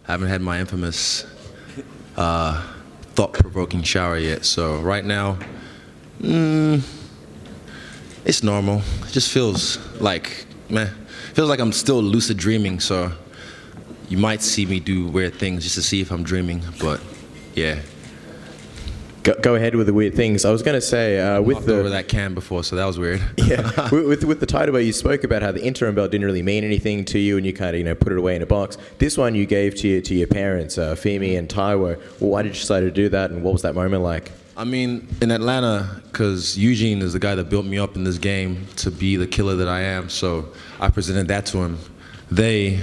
[0.08, 1.26] I haven't had my infamous
[2.18, 2.66] uh,
[3.22, 4.44] thought-provoking shower yet.
[4.44, 5.38] So right now,
[6.20, 6.82] mm,
[8.26, 8.82] it's normal.
[9.06, 10.88] It just feels like, man,
[11.36, 12.80] feels like I'm still lucid dreaming.
[12.80, 13.12] So
[14.10, 16.64] you might see me do weird things just to see if I'm dreaming.
[16.80, 17.00] But
[17.54, 17.82] yeah,
[19.24, 20.46] Go, go ahead with the weird things.
[20.46, 22.86] I was going to say uh, with I've the over that can before, so that
[22.86, 23.22] was weird.
[23.38, 26.26] yeah, with, with with the title where you spoke about how the interim belt didn't
[26.26, 28.42] really mean anything to you, and you kind of you know put it away in
[28.42, 28.78] a box.
[28.98, 31.98] This one you gave to your, to your parents, uh, Femi and Taiwo.
[32.20, 34.32] Well, why did you decide to do that, and what was that moment like?
[34.58, 38.18] I mean, in Atlanta, because Eugene is the guy that built me up in this
[38.18, 40.10] game to be the killer that I am.
[40.10, 41.80] So I presented that to him.
[42.30, 42.80] They,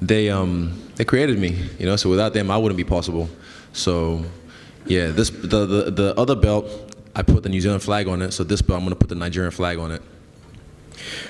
[0.00, 1.68] they, um, they created me.
[1.78, 3.28] You know, so without them, I wouldn't be possible.
[3.72, 4.24] So,
[4.86, 6.66] yeah, this the the, the other belt,
[7.14, 8.32] I put the New Zealand flag on it.
[8.32, 10.02] So this belt, I'm gonna put the Nigerian flag on it.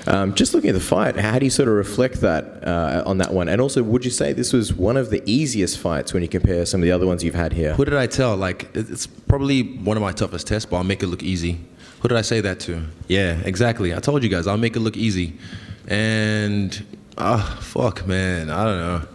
[0.07, 3.17] Um, just looking at the fight, how do you sort of reflect that uh, on
[3.17, 3.49] that one?
[3.49, 6.65] And also, would you say this was one of the easiest fights when you compare
[6.65, 7.73] some of the other ones you've had here?
[7.73, 8.35] Who did I tell?
[8.37, 11.59] Like, it's probably one of my toughest tests, but I'll make it look easy.
[11.99, 12.83] Who did I say that to?
[13.07, 13.93] Yeah, exactly.
[13.93, 15.33] I told you guys, I'll make it look easy.
[15.87, 19.07] And, ah, fuck, man, I don't know.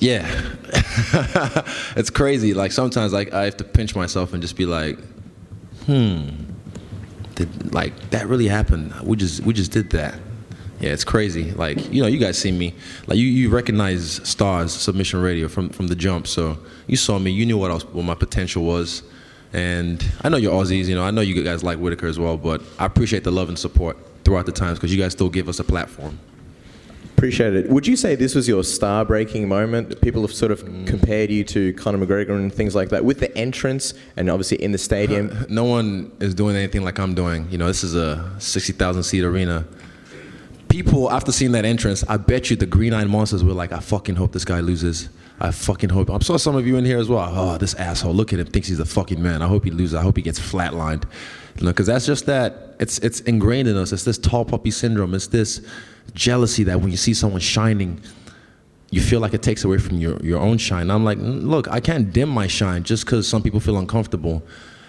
[0.00, 0.26] Yeah.
[1.96, 2.54] it's crazy.
[2.54, 4.98] Like, sometimes, like, I have to pinch myself and just be like,
[5.86, 6.28] hmm,
[7.34, 8.94] did, like, that really happened.
[9.02, 10.18] We just, we just did that.
[10.80, 11.50] Yeah, it's crazy.
[11.52, 12.72] Like you know, you guys see me.
[13.08, 16.26] Like you, you recognize stars submission radio from from the jump.
[16.28, 17.32] So you saw me.
[17.32, 19.02] You knew what I was, what my potential was.
[19.52, 20.86] And I know you're Aussies.
[20.86, 22.36] You know, I know you guys like Whittaker as well.
[22.36, 25.48] But I appreciate the love and support throughout the times because you guys still give
[25.48, 26.18] us a platform.
[27.18, 27.68] Appreciate it.
[27.68, 30.00] Would you say this was your star-breaking moment?
[30.00, 30.86] People have sort of mm.
[30.86, 34.70] compared you to Conor McGregor and things like that with the entrance, and obviously in
[34.70, 35.30] the stadium.
[35.30, 37.48] Uh, no one is doing anything like I'm doing.
[37.50, 39.66] You know, this is a 60,000 seat arena.
[40.68, 43.80] People, after seeing that entrance, I bet you the Green Eyed Monsters were like, I
[43.80, 45.08] fucking hope this guy loses.
[45.40, 46.10] I fucking hope.
[46.10, 47.30] I'm sure some of you in here as well.
[47.32, 48.12] Oh, this asshole!
[48.12, 48.46] Look at him.
[48.46, 49.40] Thinks he's a fucking man.
[49.40, 49.94] I hope he loses.
[49.94, 51.04] I hope he gets flatlined.
[51.56, 52.74] You know, because that's just that.
[52.80, 53.92] It's it's ingrained in us.
[53.92, 55.14] It's this tall poppy syndrome.
[55.14, 55.64] It's this
[56.14, 58.00] jealousy that when you see someone shining,
[58.90, 60.90] you feel like it takes away from your, your own shine.
[60.90, 64.42] I'm like, "Mm, look, I can't dim my shine just because some people feel uncomfortable.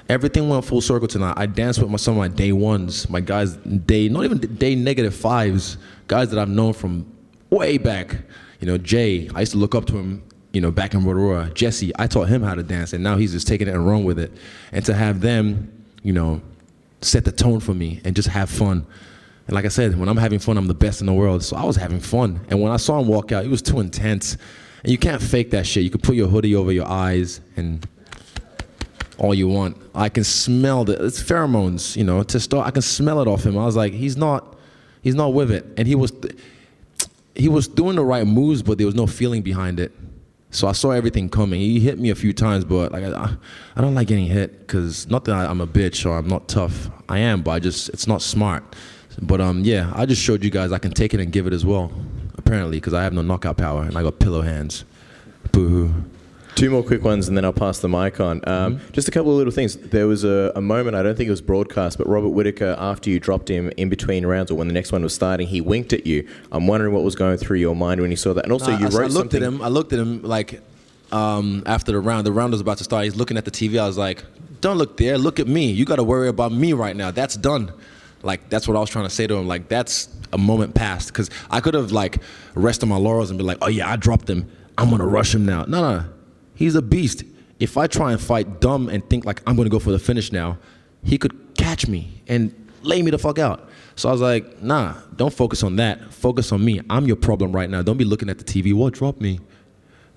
[0.10, 1.36] Everything went full circle tonight.
[1.38, 4.74] I danced with my, some of my day ones, my guys, day, not even day
[4.74, 7.06] negative fives, guys that I've known from
[7.52, 8.18] way back.
[8.60, 11.52] You know, Jay, I used to look up to him, you know, back in Rotorua.
[11.54, 14.04] Jesse, I taught him how to dance, and now he's just taking it and run
[14.04, 14.32] with it.
[14.72, 16.42] And to have them, you know,
[17.02, 18.88] set the tone for me and just have fun.
[19.46, 21.44] And like I said, when I'm having fun, I'm the best in the world.
[21.44, 22.40] So I was having fun.
[22.50, 24.38] And when I saw him walk out, he was too intense.
[24.84, 25.84] And you can't fake that shit.
[25.84, 27.88] You can put your hoodie over your eyes and
[29.20, 29.78] all you want.
[29.94, 33.46] I can smell the it's pheromones, you know, to start I can smell it off
[33.46, 33.58] him.
[33.58, 34.58] I was like, he's not
[35.02, 35.66] he's not with it.
[35.78, 36.12] And he was
[37.36, 39.92] he was doing the right moves, but there was no feeling behind it.
[40.52, 41.60] So I saw everything coming.
[41.60, 43.36] He hit me a few times, but like I,
[43.76, 46.48] I don't like getting hit because not that I, I'm a bitch or I'm not
[46.48, 46.90] tough.
[47.08, 48.64] I am, but I just it's not smart.
[49.22, 51.54] But um, yeah, I just showed you guys I can take it and give it
[51.54, 51.92] as well.
[52.38, 54.86] Apparently, because I have no knockout power and I got pillow hands.
[55.52, 55.94] Boo hoo.
[56.56, 58.42] Two more quick ones, and then I'll pass the mic on.
[58.46, 59.76] Um, Just a couple of little things.
[59.78, 63.10] There was a, a moment, I don't think it was broadcast, but Robert Whittaker, after
[63.10, 65.94] you dropped him in between rounds or when the next one was starting, he winked
[65.94, 66.28] at you.
[66.52, 68.44] I'm wondering what was going through your mind when you saw that.
[68.44, 69.42] And also, Nah, you I, wrote I looked something.
[69.44, 69.62] at him.
[69.62, 70.60] I looked at him like
[71.14, 72.26] um, after the round.
[72.26, 73.06] The round was about to start.
[73.06, 73.80] He's looking at the TV.
[73.80, 74.26] I was like,
[74.60, 75.18] "Don't look there.
[75.18, 75.72] Look at me.
[75.72, 77.12] You got to worry about me right now.
[77.12, 77.72] That's done."
[78.22, 79.48] Like that's what I was trying to say to him.
[79.48, 82.22] Like that's a moment past because I could have like
[82.54, 84.52] rested my laurels and be like, "Oh yeah, I dropped him.
[84.78, 86.06] I'm gonna rush him now." No, no,
[86.60, 87.24] he's a beast.
[87.60, 90.32] If I try and fight dumb and think like I'm gonna go for the finish
[90.32, 90.58] now,
[91.04, 93.70] he could catch me and lay me the fuck out.
[93.96, 96.14] So I was like, nah, don't focus on that.
[96.14, 96.82] Focus on me.
[96.90, 97.82] I'm your problem right now.
[97.82, 98.74] Don't be looking at the TV.
[98.74, 99.40] What drop me?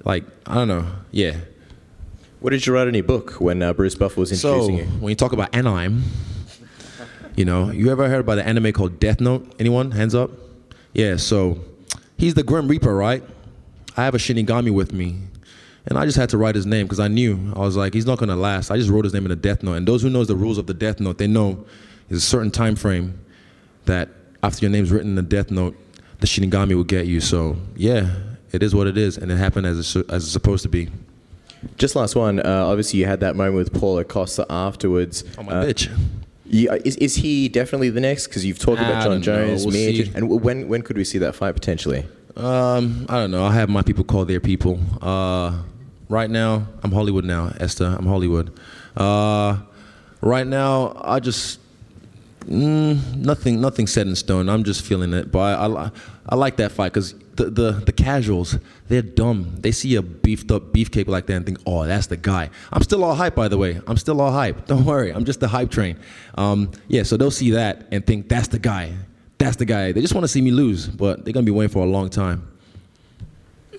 [0.05, 0.85] Like, I don't know.
[1.11, 1.37] Yeah.
[2.40, 5.00] What did you write in your book when uh, Bruce Buffer was So introducing you?
[5.00, 6.02] when you talk about anime,
[7.37, 9.52] you know, you ever heard about the anime called Death Note?
[9.59, 9.90] Anyone?
[9.92, 10.31] Hands up.
[10.92, 11.16] Yeah.
[11.16, 11.59] So
[12.16, 13.22] he's the Grim Reaper, right?
[13.96, 15.18] I have a Shinigami with me,
[15.87, 18.07] and I just had to write his name because I knew I was like, he's
[18.07, 18.71] not gonna last.
[18.71, 20.59] I just wrote his name in the Death Note, and those who knows the rules
[20.59, 21.64] of the Death Note, they know
[22.09, 23.18] there's a certain time frame
[23.87, 24.09] that
[24.42, 25.77] after your name's written in the Death Note,
[26.21, 27.21] the Shinigami will get you.
[27.21, 28.11] So yeah,
[28.53, 30.88] it is what it is, and it happened as it's, as it's supposed to be.
[31.79, 32.40] Just last one.
[32.40, 35.23] Uh, obviously, you had that moment with Paulo Costa afterwards.
[35.38, 35.88] Oh my Uh, bitch.
[35.90, 38.27] uh, is, is he definitely the next?
[38.27, 39.23] Because you've talked I about John.
[39.23, 42.05] Jones, We'll and when when could we see that fight potentially?
[42.37, 43.45] Um, I don't know.
[43.45, 44.81] I have my people call their people.
[45.01, 45.62] Uh,
[46.12, 47.96] right now, I'm Hollywood now, Esther.
[47.98, 48.53] I'm Hollywood.
[48.94, 49.57] Uh,
[50.20, 51.59] right now, I just
[52.40, 54.51] mm, nothing, nothing set in stone.
[54.51, 55.33] I'm just feeling it.
[55.33, 55.90] But I, I,
[56.29, 59.57] I like that fight because the, the the casuals, they're dumb.
[59.59, 62.51] They see a beefed up beefcake like that and think, oh, that's the guy.
[62.70, 63.81] I'm still all hype, by the way.
[63.87, 64.66] I'm still all hype.
[64.66, 65.11] Don't worry.
[65.11, 65.98] I'm just the hype train.
[66.37, 67.05] Um, yeah.
[67.05, 68.92] So they'll see that and think that's the guy.
[69.38, 69.92] That's the guy.
[69.92, 72.11] They just want to see me lose, but they're gonna be waiting for a long
[72.11, 72.52] time.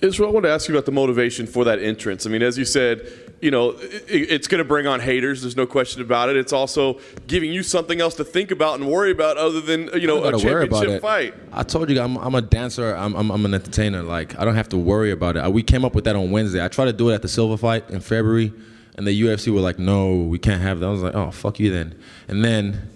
[0.03, 2.25] Israel, I want to ask you about the motivation for that entrance.
[2.25, 3.09] I mean, as you said,
[3.41, 5.41] you know, it, it's going to bring on haters.
[5.41, 6.35] There's no question about it.
[6.35, 9.95] It's also giving you something else to think about and worry about other than, uh,
[9.95, 11.33] you know, a don't gotta worry about championship fight.
[11.53, 12.93] I told you I'm, I'm a dancer.
[12.93, 14.03] I'm, I'm, I'm an entertainer.
[14.03, 15.39] Like I don't have to worry about it.
[15.39, 16.63] Uh, we came up with that on Wednesday.
[16.63, 18.51] I tried to do it at the Silva fight in February,
[18.95, 21.59] and the UFC were like, "No, we can't have that." I was like, "Oh, fuck
[21.59, 22.89] you then." And then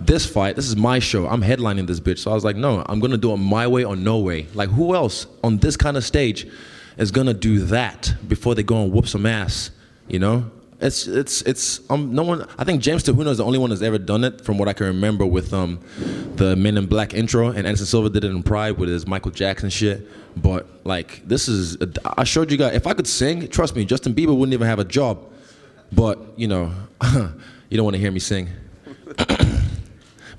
[0.00, 1.26] this fight, this is my show.
[1.26, 3.84] I'm headlining this bitch, so I was like, "No, I'm gonna do it my way
[3.84, 6.46] or no way." Like who else on this kind of stage
[6.96, 9.70] is gonna do that before they go and whoop some ass?
[10.08, 10.50] You know?
[10.78, 13.70] It's it's it's um no one I think James Te Huna is the only one
[13.70, 15.80] that's ever done it from what I can remember with um
[16.34, 19.30] the Men in Black intro and Anderson Silva did it in Pride with his Michael
[19.30, 20.06] Jackson shit.
[20.36, 24.14] But like this is I showed you guys if I could sing, trust me, Justin
[24.14, 25.24] Bieber wouldn't even have a job.
[25.92, 26.70] But you know,
[27.14, 28.50] you don't want to hear me sing.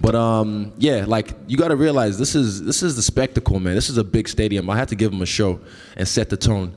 [0.08, 3.76] But um, yeah, like you got to realize this is this is the spectacle, man.
[3.76, 4.70] This is a big stadium.
[4.70, 5.60] I had to give them a show
[5.98, 6.74] and set the tone.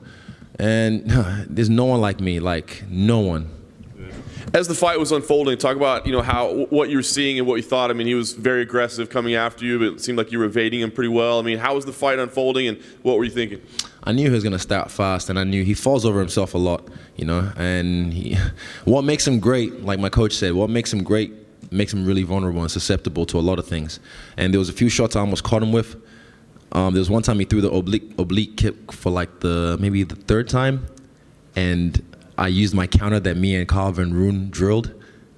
[0.59, 1.09] And
[1.49, 3.49] there's no one like me, like no one.
[4.53, 7.47] As the fight was unfolding, talk about, you know, how what you were seeing and
[7.47, 7.89] what you thought.
[7.89, 10.43] I mean, he was very aggressive coming after you, but it seemed like you were
[10.43, 11.39] evading him pretty well.
[11.39, 13.61] I mean, how was the fight unfolding and what were you thinking?
[14.03, 16.57] I knew he was gonna start fast, and I knew he falls over himself a
[16.57, 17.49] lot, you know.
[17.55, 18.37] And he,
[18.83, 21.31] what makes him great, like my coach said, what makes him great
[21.71, 23.99] makes him really vulnerable and susceptible to a lot of things.
[24.37, 25.95] And there was a few shots I almost caught him with.
[26.73, 30.03] Um, there was one time he threw the oblique oblique kick for like the maybe
[30.03, 30.87] the third time,
[31.55, 32.01] and
[32.37, 34.93] I used my counter that me and Carl Van drilled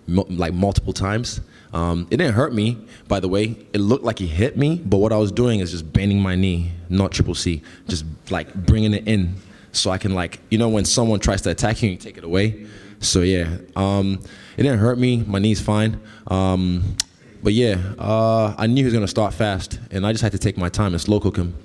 [0.08, 1.42] like multiple times.
[1.74, 3.58] Um, it didn't hurt me, by the way.
[3.74, 6.36] It looked like he hit me, but what I was doing is just bending my
[6.36, 9.36] knee, not triple C, just like bringing it in,
[9.72, 12.24] so I can like you know when someone tries to attack you, you take it
[12.24, 12.68] away.
[13.00, 14.22] So yeah, um,
[14.58, 15.24] it didn't hurt me.
[15.26, 16.00] My knee's fine.
[16.28, 16.96] Um,
[17.42, 20.40] but yeah, uh, I knew he was gonna start fast, and I just had to
[20.40, 21.56] take my time and slow cook him.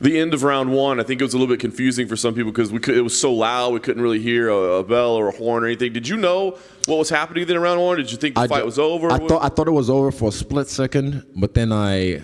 [0.00, 2.34] The end of round one, I think it was a little bit confusing for some
[2.34, 5.10] people because we could, it was so loud we couldn't really hear a, a bell
[5.10, 5.92] or a horn or anything.
[5.92, 6.56] Did you know
[6.86, 7.98] what was happening then in round one?
[7.98, 9.10] Did you think the I fight ju- was over?
[9.12, 12.22] I thought I thought it was over for a split second, but then I,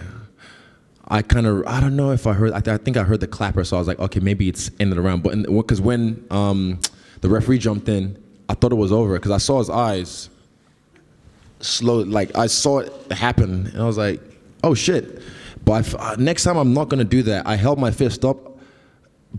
[1.06, 2.52] I kind of I don't know if I heard.
[2.52, 4.70] I, th- I think I heard the clapper, so I was like, okay, maybe it's
[4.80, 5.22] ended around.
[5.22, 6.80] But because when um,
[7.20, 8.16] the referee jumped in,
[8.48, 10.30] I thought it was over because I saw his eyes
[11.61, 12.00] slow.
[12.00, 14.20] Like I saw it happen, and I was like,
[14.62, 15.22] oh shit.
[15.64, 17.46] But uh, next time I'm not gonna do that.
[17.46, 18.59] I held my fist up,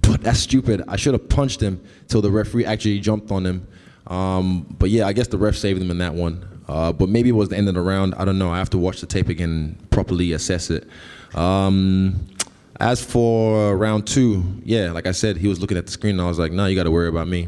[0.02, 0.84] but that's stupid.
[0.88, 3.68] I should have punched him till the referee actually jumped on him.
[4.08, 6.46] Um, but yeah, I guess the ref saved him in that one.
[6.68, 8.14] Uh, but maybe it was the end of the round.
[8.16, 8.52] I don't know.
[8.52, 10.88] I have to watch the tape again properly assess it.
[11.34, 12.28] Um,
[12.80, 16.22] as for round two, yeah, like I said, he was looking at the screen and
[16.22, 17.48] I was like, no, you got to worry about me.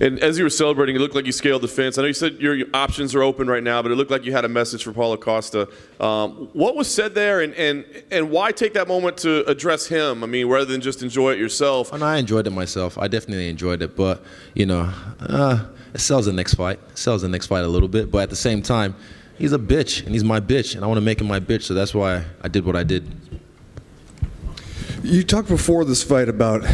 [0.00, 1.98] And as you were celebrating, it looked like you scaled the fence.
[1.98, 4.32] I know you said your, options are open right now, but it looked like you
[4.32, 5.68] had a message for Paulo Costa.
[6.00, 10.24] Um, what was said there, and, and, and why take that moment to address him?
[10.24, 11.92] I mean, rather than just enjoy it yourself.
[11.92, 12.96] And I enjoyed it myself.
[12.96, 13.94] I definitely enjoyed it.
[13.94, 14.22] But,
[14.54, 16.80] you know, uh, it sells the next fight.
[16.90, 18.10] It sells the next fight a little bit.
[18.10, 18.96] But at the same time,
[19.36, 21.64] he's a bitch, and he's my bitch, and I want to make him my bitch.
[21.64, 23.39] So that's why I did what I did.
[25.02, 26.68] You talked before this fight about uh,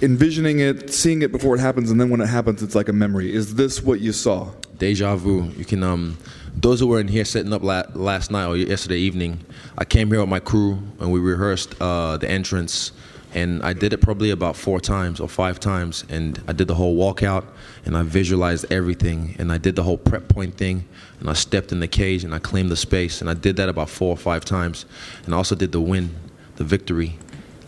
[0.00, 2.94] envisioning it, seeing it before it happens, and then when it happens, it's like a
[2.94, 3.34] memory.
[3.34, 4.50] Is this what you saw?
[4.78, 5.50] Deja vu.
[5.56, 6.16] You can um,
[6.54, 9.44] those who were in here setting up la- last night or yesterday evening.
[9.76, 12.92] I came here with my crew and we rehearsed uh, the entrance,
[13.34, 16.74] and I did it probably about four times or five times, and I did the
[16.74, 17.44] whole walkout,
[17.84, 20.88] and I visualized everything, and I did the whole prep point thing,
[21.20, 23.68] and I stepped in the cage and I claimed the space, and I did that
[23.68, 24.86] about four or five times,
[25.26, 26.14] and I also did the win,
[26.56, 27.18] the victory.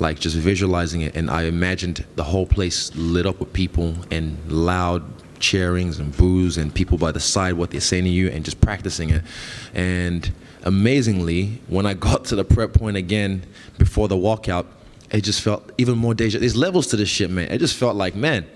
[0.00, 4.38] Like just visualizing it, and I imagined the whole place lit up with people and
[4.50, 5.02] loud
[5.40, 8.60] cheerings and boos and people by the side what they're saying to you and just
[8.60, 9.22] practicing it.
[9.74, 13.44] And amazingly, when I got to the prep point again
[13.78, 14.66] before the walkout,
[15.10, 16.38] it just felt even more deja.
[16.38, 17.50] There's levels to this shit, man.
[17.50, 18.46] It just felt like, man,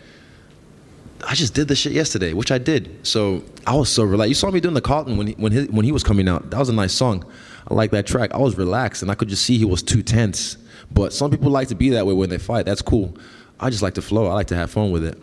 [1.27, 3.07] I just did this shit yesterday, which I did.
[3.07, 4.29] So I was so relaxed.
[4.29, 6.51] You saw me doing the Carlton when he, when he, when he was coming out.
[6.51, 7.24] That was a nice song.
[7.68, 8.33] I like that track.
[8.33, 10.57] I was relaxed and I could just see he was too tense.
[10.90, 12.66] But some people like to be that way when they fight.
[12.66, 13.16] That's cool.
[13.61, 14.27] I just like to flow.
[14.27, 15.18] I like to have fun with it.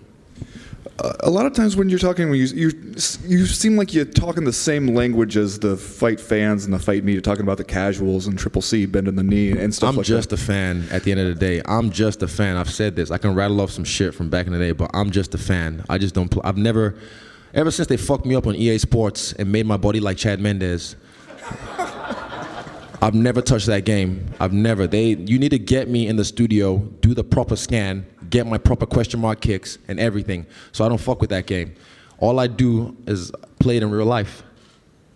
[1.21, 2.69] a lot of times when you're talking, when you you
[3.25, 7.03] you seem like you're talking the same language as the fight fans and the fight
[7.03, 10.05] media, talking about the casuals and Triple C bending the knee and stuff I'm like
[10.05, 10.39] just that.
[10.39, 11.61] a fan at the end of the day.
[11.65, 12.55] I'm just a fan.
[12.55, 13.11] I've said this.
[13.11, 15.37] I can rattle off some shit from back in the day, but I'm just a
[15.37, 15.83] fan.
[15.89, 16.29] I just don't.
[16.29, 16.95] Pl- I've never,
[17.53, 20.39] ever since they fucked me up on EA Sports and made my body like Chad
[20.39, 20.95] Mendes.
[23.01, 24.33] I've never touched that game.
[24.39, 24.87] I've never.
[24.87, 25.09] They.
[25.15, 28.85] You need to get me in the studio, do the proper scan, get my proper
[28.85, 30.45] question mark kicks and everything.
[30.71, 31.75] So I don't fuck with that game.
[32.19, 34.43] All I do is play it in real life.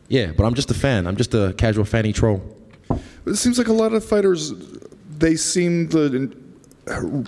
[0.09, 1.07] Yeah, but I'm just a fan.
[1.07, 2.41] I'm just a casual fanny troll.
[3.25, 4.53] It seems like a lot of fighters,
[5.17, 6.35] they seem to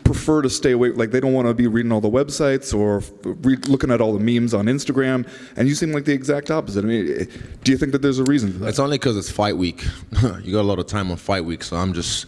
[0.04, 0.90] prefer to stay away.
[0.90, 4.14] Like they don't want to be reading all the websites or read, looking at all
[4.14, 5.28] the memes on Instagram.
[5.56, 6.84] And you seem like the exact opposite.
[6.84, 7.28] I mean,
[7.64, 8.70] do you think that there's a reason for that?
[8.70, 9.86] It's only because it's fight week.
[10.44, 12.26] you got a lot of time on fight week, so I'm just.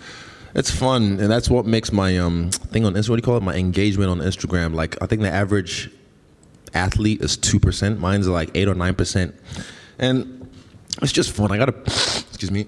[0.55, 3.09] It's fun, and that's what makes my um thing on Instagram.
[3.09, 3.43] What do you call it?
[3.43, 4.75] My engagement on Instagram.
[4.75, 5.89] Like I think the average
[6.75, 7.99] athlete is two percent.
[7.99, 9.33] Mine's like eight or nine percent,
[9.97, 10.47] and
[11.01, 11.51] it's just fun.
[11.51, 12.67] I gotta, excuse me.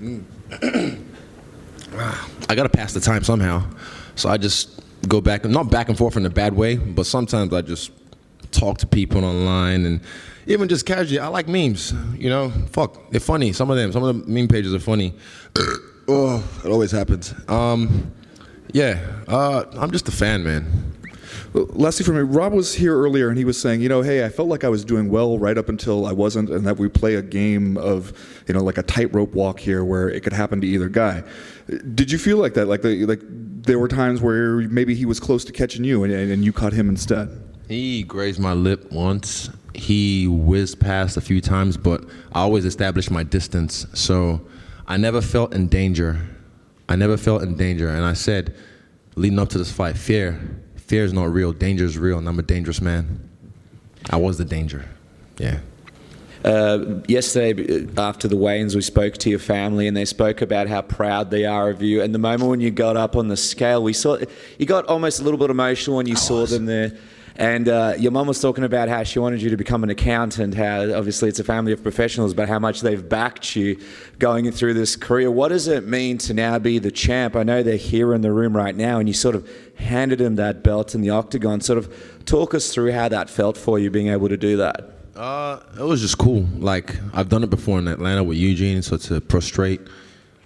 [2.48, 3.64] I gotta pass the time somehow,
[4.18, 7.52] so I just go back, not back and forth in a bad way, but sometimes
[7.54, 7.92] I just
[8.50, 10.00] talk to people online and
[10.46, 11.18] even just casually.
[11.18, 12.50] I like memes, you know.
[12.72, 13.52] Fuck, they're funny.
[13.52, 15.14] Some of them, some of the meme pages are funny.
[16.08, 17.34] oh, it always happens.
[17.48, 18.10] Um,
[18.72, 20.94] yeah, uh, I'm just a fan, man.
[21.54, 24.28] Lastly, for me, Rob was here earlier and he was saying, you know, hey, I
[24.28, 27.14] felt like I was doing well right up until I wasn't, and that we play
[27.14, 28.12] a game of,
[28.46, 31.22] you know, like a tightrope walk here where it could happen to either guy.
[31.94, 32.66] Did you feel like that?
[32.66, 36.12] Like, the, like there were times where maybe he was close to catching you and,
[36.12, 37.28] and you caught him instead?
[37.68, 39.50] He grazed my lip once.
[39.74, 43.86] He whizzed past a few times, but I always established my distance.
[43.92, 44.40] So
[44.86, 46.18] I never felt in danger.
[46.88, 47.88] I never felt in danger.
[47.90, 48.56] And I said,
[49.14, 50.40] leading up to this fight, fear,
[50.76, 51.52] fear is not real.
[51.52, 53.28] Danger is real, and I'm a dangerous man.
[54.08, 54.86] I was the danger.
[55.36, 55.60] Yeah.
[56.44, 60.68] Uh, yesterday, uh, after the weigh-ins, we spoke to your family, and they spoke about
[60.68, 62.00] how proud they are of you.
[62.02, 64.18] And the moment when you got up on the scale, we saw
[64.58, 66.96] you got almost a little bit emotional when you saw them there.
[67.38, 70.54] And uh, your mum was talking about how she wanted you to become an accountant.
[70.54, 73.80] How obviously it's a family of professionals, but how much they've backed you
[74.18, 75.30] going through this career.
[75.30, 77.36] What does it mean to now be the champ?
[77.36, 80.34] I know they're here in the room right now, and you sort of handed them
[80.34, 81.60] that belt in the octagon.
[81.60, 84.97] Sort of talk us through how that felt for you being able to do that.
[85.18, 86.46] Uh, it was just cool.
[86.58, 89.80] Like I've done it before in Atlanta with Eugene, so to prostrate,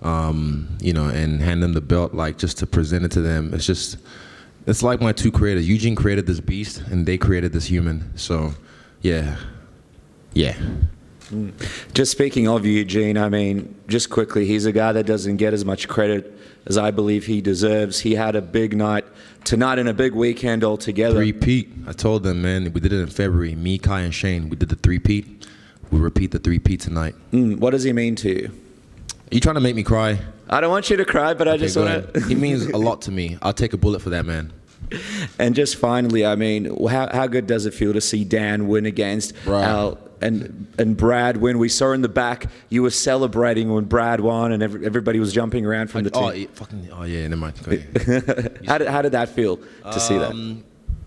[0.00, 3.52] um, you know, and hand them the belt, like just to present it to them.
[3.52, 3.98] It's just,
[4.66, 5.68] it's like my two creators.
[5.68, 8.16] Eugene created this beast, and they created this human.
[8.16, 8.54] So,
[9.02, 9.36] yeah,
[10.32, 10.56] yeah.
[11.94, 15.64] Just speaking of Eugene, I mean, just quickly, he's a guy that doesn't get as
[15.64, 18.00] much credit as I believe he deserves.
[18.00, 19.04] He had a big night
[19.44, 21.16] tonight and a big weekend altogether.
[21.16, 21.70] Three peat.
[21.86, 23.54] I told them, man, we did it in February.
[23.54, 24.48] Me, Kai, and Shane.
[24.48, 25.46] We did the three peat.
[25.90, 27.14] We repeat the three peat tonight.
[27.32, 28.48] Mm, what does he mean to you?
[28.48, 30.18] Are you trying to make me cry?
[30.48, 32.24] I don't want you to cry, but I just want ahead.
[32.28, 33.38] he means a lot to me.
[33.42, 34.52] I'll take a bullet for that man.
[35.38, 38.84] And just finally, I mean, how, how good does it feel to see Dan win
[38.84, 39.64] against Right.
[39.64, 44.20] Al and and Brad when We saw in the back you were celebrating when Brad
[44.20, 46.42] won, and every, everybody was jumping around from the oh, team.
[46.42, 47.56] yeah, fucking, oh yeah, never mind.
[48.66, 50.30] How did how did that feel to see that?
[50.30, 50.64] Um,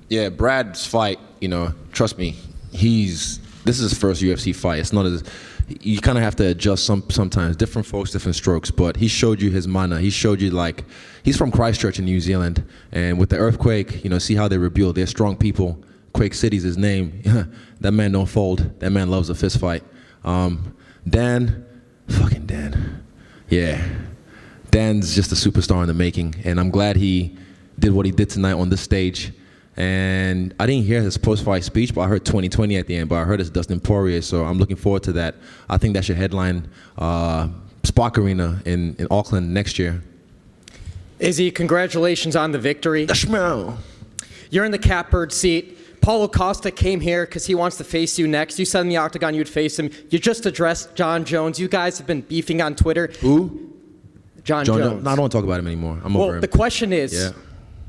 [0.10, 2.36] Yeah, Brad's fight, you know, trust me,
[2.72, 4.80] he's this is his first UFC fight.
[4.80, 5.24] It's not as
[5.68, 7.56] you kind of have to adjust some sometimes.
[7.56, 8.72] Different folks, different strokes.
[8.72, 10.00] But he showed you his mana.
[10.00, 10.84] He showed you like
[11.24, 14.58] he's from Christchurch in New Zealand, and with the earthquake, you know, see how they
[14.58, 14.96] rebuild.
[14.96, 15.84] They're strong people.
[16.14, 17.22] Quake City's his name.
[17.82, 18.80] that man don't fold.
[18.80, 19.84] That man loves a fist fight.
[20.24, 20.76] Um,
[21.08, 21.66] Dan,
[22.08, 23.04] fucking Dan,
[23.50, 23.88] yeah.
[24.72, 27.38] Dan's just a superstar in the making, and I'm glad he
[27.80, 29.32] did what he did tonight on this stage.
[29.78, 33.10] And I didn't hear his post-fight speech, but I heard 2020 at the end.
[33.10, 35.36] But I heard it's Dustin Poirier, so I'm looking forward to that.
[35.70, 37.50] I think that should headline uh,
[37.84, 40.02] Spark Arena in, in Auckland next year.
[41.20, 43.08] Izzy, congratulations on the victory.
[43.08, 43.78] Schmo.
[44.50, 45.75] You're in the catbird seat.
[46.06, 48.60] Paulo Costa came here because he wants to face you next.
[48.60, 49.90] You said in the octagon you'd face him.
[50.12, 51.60] You just addressed Jon Jones.
[51.60, 53.08] You guys have been beefing on Twitter.
[53.22, 53.72] Who?
[54.44, 55.04] John, John, Jones.
[55.04, 56.00] no, I don't want to talk about him anymore.
[56.04, 56.42] I'm well, over him.
[56.42, 57.32] the question is Yeah.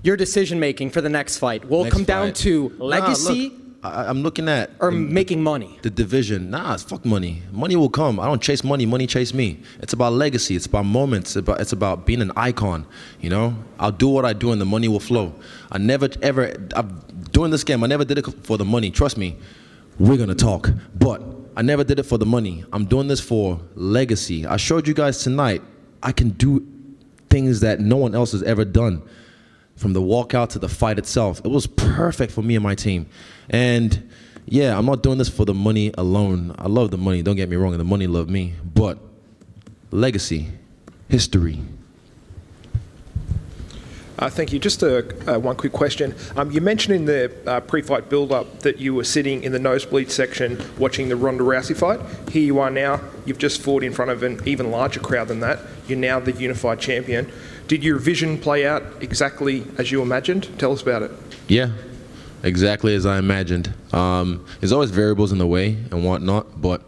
[0.03, 2.37] your decision making for the next fight will Next come down fight.
[2.37, 3.53] to Nah, legacy look,
[3.85, 5.79] I, I'm looking at or the- making money.
[5.83, 6.49] the division.
[6.49, 7.43] Nah, it's fuck money.
[7.53, 8.19] Money will come.
[8.19, 8.87] I don't chase money.
[8.87, 9.59] Money chase me.
[9.83, 10.57] It's about legacy.
[10.57, 11.37] It's about moments.
[11.37, 12.87] It's about, it's about being an icon.
[13.21, 15.35] You know, I'll do what I do, and the money will flow.
[15.71, 16.55] I never ever.
[16.75, 17.03] I'm
[17.37, 17.85] doing this game.
[17.85, 18.91] I never did it for the money.
[18.91, 19.37] Trust me.
[19.99, 21.23] We're gonna talk, but
[21.55, 22.65] I never did it for the money.
[22.73, 24.47] I'm doing this for legacy.
[24.47, 25.61] I showed you guys tonight.
[26.03, 26.67] I can do
[27.29, 29.03] things that no one else has ever done
[29.77, 31.43] from the walkout to the fight itself.
[31.45, 33.07] It was perfect for me and my team.
[33.51, 34.09] And
[34.47, 36.55] yeah, I'm not doing this for the money alone.
[36.59, 38.55] I love the money, don't get me wrong, and the money love me.
[38.75, 38.99] But
[39.91, 40.49] legacy,
[41.11, 41.61] history.
[44.19, 44.59] Uh, thank you.
[44.59, 46.15] Just a, uh, one quick question.
[46.37, 50.11] Um, you mentioned in the uh, pre-fight build-up that you were sitting in the nosebleed
[50.11, 52.01] section watching the Ronda Rousey fight.
[52.31, 53.01] Here you are now.
[53.27, 55.59] You've just fought in front of an even larger crowd than that.
[55.87, 57.31] You're now the unified champion.
[57.69, 60.59] Did your vision play out exactly as you imagined?
[60.59, 61.11] Tell us about it.
[61.49, 61.73] Yeah,
[62.43, 63.75] exactly as I imagined.
[63.93, 66.83] Um, there's always variables in the way and whatnot, but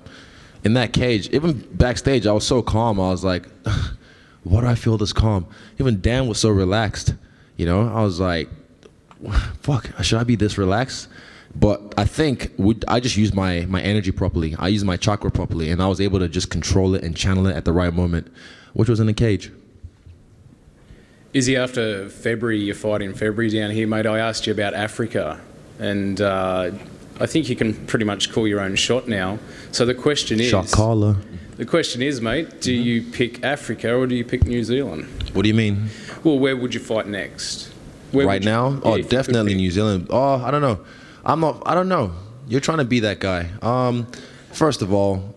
[0.65, 3.01] in that cage, even backstage, I was so calm.
[3.01, 3.47] I was like,
[4.45, 5.47] why do I feel this calm?
[5.79, 7.15] Even Dan was so relaxed.
[7.57, 8.49] You know, I was like,
[9.61, 11.09] fuck, should I be this relaxed?
[11.55, 14.55] But I think we, I just used my, my energy properly.
[14.59, 17.47] I used my chakra properly, and I was able to just control it and channel
[17.47, 18.33] it at the right moment,
[18.75, 19.51] which was in the cage.
[21.33, 25.41] Izzy, after February, your fight in February down here, mate, I asked you about Africa,
[25.79, 26.71] and uh,
[27.21, 29.39] I think you can pretty much call your own shot now.
[29.73, 31.17] So the question is, Shot caller.
[31.59, 35.07] The question is, mate, do you pick Africa or do you pick New Zealand?
[35.35, 35.89] What do you mean?
[36.25, 37.71] Well, where would you fight next?
[38.13, 38.81] Where right you- now?
[38.83, 39.55] Oh, definitely.
[39.55, 40.07] New Zealand.
[40.09, 40.81] Oh, I don't know.
[41.25, 41.63] I'm not.
[41.67, 42.13] I don't know.
[42.47, 43.51] You're trying to be that guy.
[43.61, 44.07] Um,
[44.53, 45.35] first of all,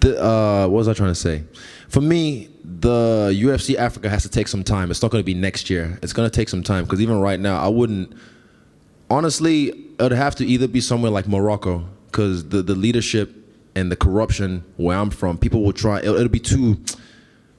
[0.00, 1.44] the, uh, what was I trying to say?
[1.88, 4.90] For me, the UFC Africa has to take some time.
[4.90, 5.98] It's not going to be next year.
[6.02, 8.12] It's going to take some time because even right now, I wouldn't.
[9.10, 9.68] Honestly,
[10.00, 13.43] it'd have to either be somewhere like Morocco because the the leadership
[13.74, 15.98] and the corruption where I'm from, people will try.
[15.98, 16.78] It'll, it'll be too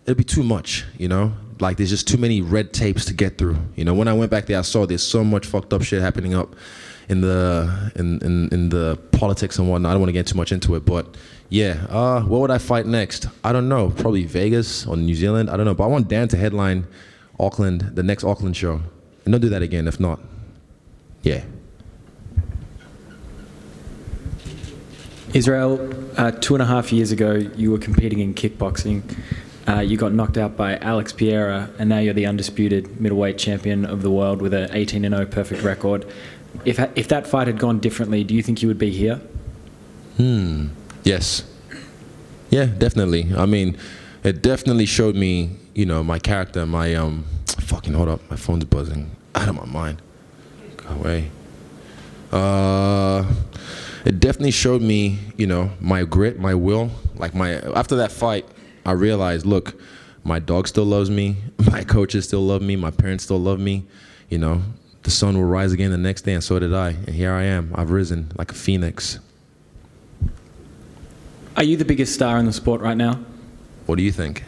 [0.04, 1.34] it'll be too much, you know?
[1.60, 3.58] Like there's just too many red tapes to get through.
[3.76, 6.02] You know, when I went back there I saw there's so much fucked up shit
[6.02, 6.56] happening up
[7.08, 9.92] in the in in, in the politics and whatnot.
[9.92, 11.16] I don't want to get too much into it, but
[11.50, 13.28] yeah, uh, what would I fight next?
[13.44, 13.90] I don't know.
[13.90, 15.50] Probably Vegas or New Zealand.
[15.50, 15.76] I don't know.
[15.76, 16.88] But I want Dan to headline
[17.40, 18.82] Auckland, the next Auckland show.
[19.24, 20.20] And don't do that again if not.
[21.24, 21.44] Yeah.
[25.34, 29.02] Israel, uh, two and a half years ago, you were competing in kickboxing.
[29.68, 33.86] Uh, you got knocked out by Alex Pereira, and now you're the undisputed middleweight champion
[33.86, 36.06] of the world with an 18 0 perfect record.
[36.64, 39.20] If, if that fight had gone differently, do you think you would be here?
[40.18, 40.68] Hmm.
[41.04, 41.44] Yes.
[42.50, 43.34] Yeah, definitely.
[43.36, 43.78] I mean,
[44.24, 48.66] it definitely showed me, you know, my character, my um fucking hold up, my phone's
[48.66, 49.12] buzzing.
[49.34, 50.02] Out of my mind.
[50.78, 51.32] Go away.
[52.32, 53.26] Uh
[54.06, 56.92] it definitely showed me, you know, my grit, my will.
[57.16, 58.48] Like my after that fight,
[58.86, 59.80] I realized, look,
[60.24, 61.38] my dog still loves me,
[61.72, 63.86] my coaches still love me, my parents still love me,
[64.30, 64.62] you know.
[65.04, 66.90] The sun will rise again the next day, and so did I.
[66.90, 67.72] And here I am.
[67.76, 69.20] I've risen like a phoenix.
[71.56, 73.20] Are you the biggest star in the sport right now?
[73.86, 74.44] What do you think?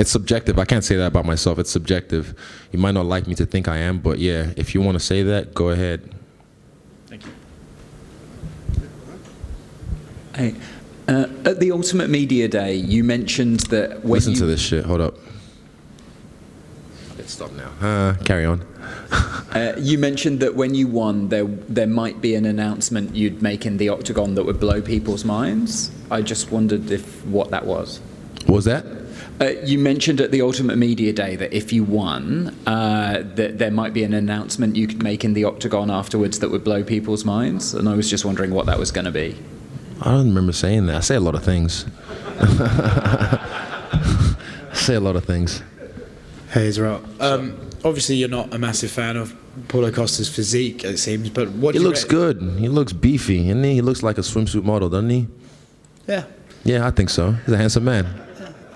[0.00, 0.58] It's subjective.
[0.58, 1.60] I can't say that about myself.
[1.60, 2.34] It's subjective.
[2.72, 5.00] You might not like me to think I am, but yeah, if you want to
[5.00, 6.12] say that, go ahead.
[10.36, 10.54] Hey,
[11.08, 14.84] uh, at the Ultimate Media Day, you mentioned that when Listen you, to this shit.
[14.84, 15.14] Hold up.
[17.16, 17.70] Let's stop now.
[17.80, 18.60] Uh, carry on.
[19.10, 23.64] Uh, you mentioned that when you won, there there might be an announcement you'd make
[23.64, 25.90] in the octagon that would blow people's minds.
[26.10, 28.02] I just wondered if what that was.
[28.46, 28.84] Was that?
[29.40, 33.70] Uh, you mentioned at the Ultimate Media Day that if you won, uh, that there
[33.70, 37.24] might be an announcement you could make in the octagon afterwards that would blow people's
[37.24, 39.34] minds, and I was just wondering what that was going to be.
[40.00, 40.96] I don't remember saying that.
[40.96, 41.86] I say a lot of things.
[42.38, 44.36] I
[44.74, 45.62] say a lot of things.
[46.50, 47.02] Hey Israel.
[47.18, 49.34] Um, obviously, you're not a massive fan of
[49.68, 51.30] Paulo Costa's physique, it seems.
[51.30, 52.40] But what He do you looks good.
[52.58, 55.26] He looks beefy, and he he looks like a swimsuit model, doesn't he?
[56.06, 56.24] Yeah.
[56.64, 57.32] Yeah, I think so.
[57.32, 58.06] He's a handsome man.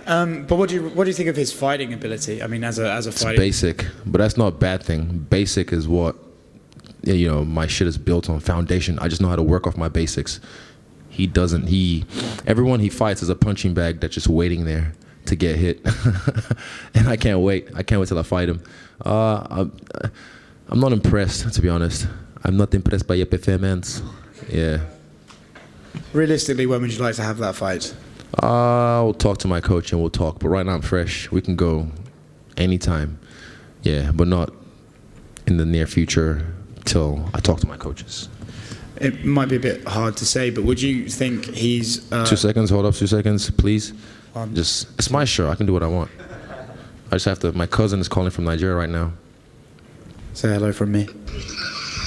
[0.07, 2.43] Um, but what do you what do you think of his fighting ability?
[2.43, 5.27] I mean, as a as a It's basic, but that's not a bad thing.
[5.31, 6.17] Basic is what
[7.05, 8.99] you know my shit is built on foundation.
[8.99, 10.41] I just know how to work off my basics.
[11.21, 11.67] He doesn't.
[11.67, 12.07] He
[12.47, 14.95] everyone he fights is a punching bag that's just waiting there
[15.27, 15.85] to get hit,
[16.95, 17.69] and I can't wait.
[17.75, 18.63] I can't wait till I fight him.
[19.05, 19.81] Uh, I'm,
[20.69, 22.09] I'm not impressed to be honest.
[22.43, 24.01] I'm not impressed by your performance.
[24.49, 24.79] Yeah.
[26.15, 27.95] Realistically, when would you like to have that fight?
[28.37, 30.39] I'll talk to my coach and we'll talk.
[30.39, 31.31] But right now I'm fresh.
[31.31, 31.89] We can go
[32.57, 33.19] anytime.
[33.83, 34.55] Yeah, but not
[35.47, 36.47] in the near future
[36.87, 38.31] till I talk to my coaches.
[39.01, 42.37] It might be a bit hard to say, but would you think he's uh, two
[42.37, 42.69] seconds.
[42.69, 42.95] Hold up.
[42.95, 43.95] Two seconds, please.
[44.35, 45.51] Um, just it's my show.
[45.51, 46.11] I can do what I want.
[47.07, 47.53] I just have to.
[47.53, 49.13] My cousin is calling from Nigeria right now.
[50.35, 51.07] Say hello from me.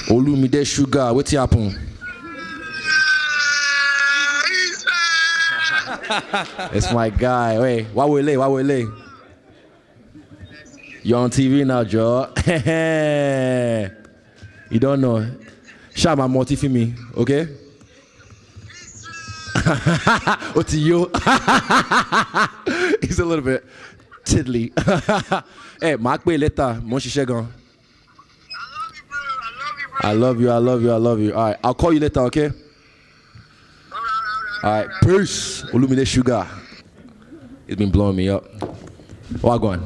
[0.08, 1.74] Olumide Sugar, what's happen?
[6.74, 7.58] it's my guy.
[7.58, 8.36] Wait, why we late?
[8.36, 8.88] Why we late?
[11.02, 12.32] You're on TV now, Joe.
[14.70, 15.26] you don't know.
[15.94, 17.48] Shout my multi for me, okay?
[20.52, 21.10] What to you?
[23.00, 23.64] He's a little bit
[24.24, 24.72] tiddly.
[25.80, 26.80] hey, Mark Bay later.
[26.82, 27.08] Mon gan.
[27.22, 27.46] I love
[28.94, 29.18] you, bro.
[29.20, 30.10] I love you, bro.
[30.10, 30.50] I love you.
[30.50, 31.34] I love you, I love you.
[31.34, 32.50] All right, I'll call you later, okay?
[34.62, 35.62] All right, peace.
[35.72, 36.46] Olumide Sugar.
[37.66, 38.44] It's been blowing me up.
[39.40, 39.82] Going?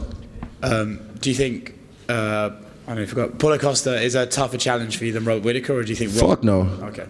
[0.63, 1.79] Um, do you think
[2.09, 2.51] uh,
[2.89, 3.39] I I forgot.
[3.39, 6.11] Paulo Costa is a tougher challenge for you than Robert Whittaker, or do you think?
[6.21, 6.61] Rob- Fuck no.
[6.85, 7.07] Okay.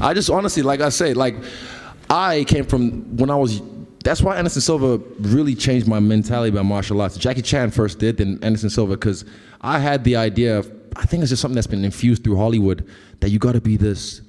[0.00, 1.36] I just honestly, like I say, like
[2.10, 3.62] I came from when I was.
[4.02, 7.16] That's why Anderson Silva really changed my mentality about martial arts.
[7.16, 9.24] Jackie Chan first did, then Anderson Silva, because
[9.60, 10.70] I had the idea of.
[10.96, 12.88] I think it's just something that's been infused through Hollywood
[13.20, 14.20] that you got to be this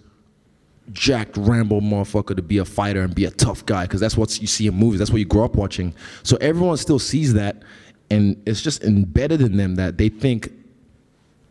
[0.94, 4.40] jacked Rambo motherfucker to be a fighter and be a tough guy because that's what
[4.42, 5.00] you see in movies.
[5.00, 5.94] That's what you grow up watching.
[6.24, 7.64] So everyone still sees that,
[8.10, 10.52] and it's just embedded in them that they think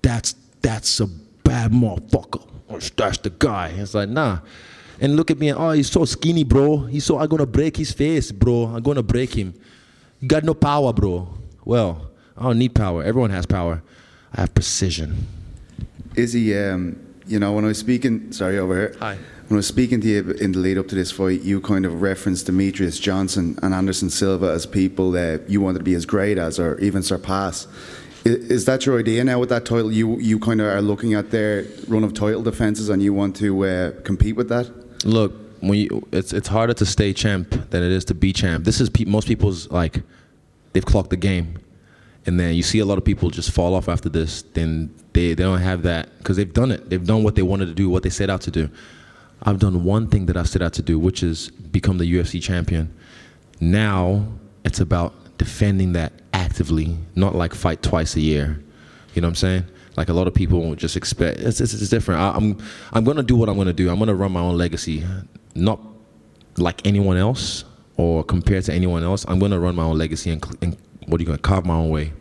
[0.03, 2.49] that's that's a bad motherfucker.
[2.97, 3.69] That's the guy.
[3.69, 4.39] It's like nah.
[5.01, 5.53] And look at me.
[5.53, 6.79] Oh, he's so skinny, bro.
[6.79, 8.67] He's so I'm gonna break his face, bro.
[8.67, 9.55] I'm gonna break him.
[10.21, 11.29] You got no power, bro.
[11.65, 13.03] Well, I don't need power.
[13.03, 13.83] Everyone has power.
[14.33, 15.27] I have precision.
[16.17, 18.97] is he um, you know, when I was speaking, sorry, over here.
[19.01, 19.17] Hi.
[19.49, 21.85] When I was speaking to you in the lead up to this fight, you kind
[21.85, 26.07] of referenced Demetrious Johnson and Anderson Silva as people that you wanted to be as
[26.07, 27.67] great as or even surpass.
[28.25, 29.93] I- Is that your idea now with that title?
[29.93, 33.37] You you kind of are looking at their run of title defenses and you want
[33.37, 34.71] to uh, compete with that?
[35.05, 38.65] Look, when you, it's it's harder to stay champ than it is to be champ.
[38.65, 40.01] This is pe- most people's like
[40.73, 41.59] they've clocked the game,
[42.27, 44.43] and then you see a lot of people just fall off after this.
[44.43, 46.89] Then they they don't have that because they've done it.
[46.89, 48.69] They've done what they wanted to do, what they set out to do.
[49.43, 52.43] I've done one thing that I set out to do, which is become the UFC
[52.43, 52.95] champion.
[53.61, 54.27] Now
[54.65, 58.63] it's about defending that actively, not like fight twice a year.
[59.15, 59.65] You know what I'm saying?
[59.97, 62.21] Like a lot of people just expect it's, it's, it's different.
[62.21, 62.59] I, I'm
[62.93, 63.91] I'm gonna do what I'm gonna do.
[63.91, 65.05] I'm gonna run my own legacy,
[65.55, 65.81] not
[66.57, 67.65] like anyone else
[67.97, 69.25] or compared to anyone else.
[69.29, 70.77] I'm gonna run my own legacy and, and
[71.07, 72.13] what are you gonna carve my own way.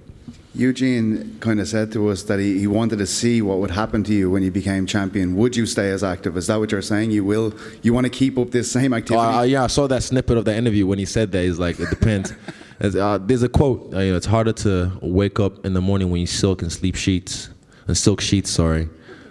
[0.55, 4.03] Eugene kind of said to us that he, he wanted to see what would happen
[4.03, 5.35] to you when you became champion.
[5.35, 6.37] Would you stay as active?
[6.37, 7.09] Is that what you're saying?
[7.09, 7.55] You will.
[7.81, 9.25] You want to keep up this same Oh, activity?
[9.25, 11.43] uh, yeah, I saw that snippet of the interview when he said that.
[11.43, 12.33] He's like, it depends.
[12.79, 13.93] There's, uh, there's a quote.
[13.93, 16.71] Uh, you know, it's harder to wake up in the morning when you silk and
[16.71, 17.49] sleep sheets
[17.87, 18.49] and silk sheets.
[18.51, 18.89] Sorry.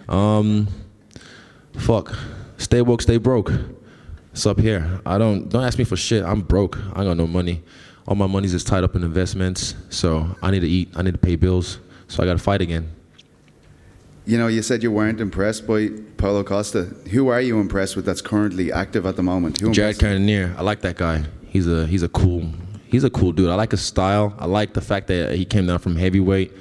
[0.09, 0.69] Um,
[1.77, 2.15] fuck.
[2.57, 3.53] Stay woke, stay broke.
[4.33, 5.01] It's up here.
[5.05, 6.25] I don't don't ask me for shit.
[6.25, 6.79] I'm broke.
[6.95, 7.63] I got no money.
[8.07, 9.75] All my money's just tied up in investments.
[9.91, 10.91] So I need to eat.
[10.97, 11.79] I need to pay bills.
[12.09, 12.91] So I got to fight again.
[14.25, 16.85] You know, you said you weren't impressed by Paulo Costa.
[17.11, 19.61] Who are you impressed with that's currently active at the moment?
[19.61, 20.55] Who Jared Cannonier.
[20.57, 21.25] I like that guy.
[21.49, 22.49] He's a he's a cool
[22.87, 23.51] he's a cool dude.
[23.51, 24.35] I like his style.
[24.39, 26.53] I like the fact that he came down from heavyweight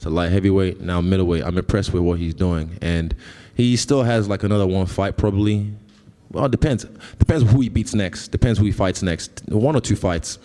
[0.00, 1.44] to light heavyweight, now middleweight.
[1.44, 3.14] I'm impressed with what he's doing, and
[3.54, 5.72] he still has like another one fight probably.
[6.30, 6.84] Well, it depends.
[7.18, 8.28] Depends who he beats next.
[8.28, 9.42] Depends who he fights next.
[9.48, 10.38] One or two fights.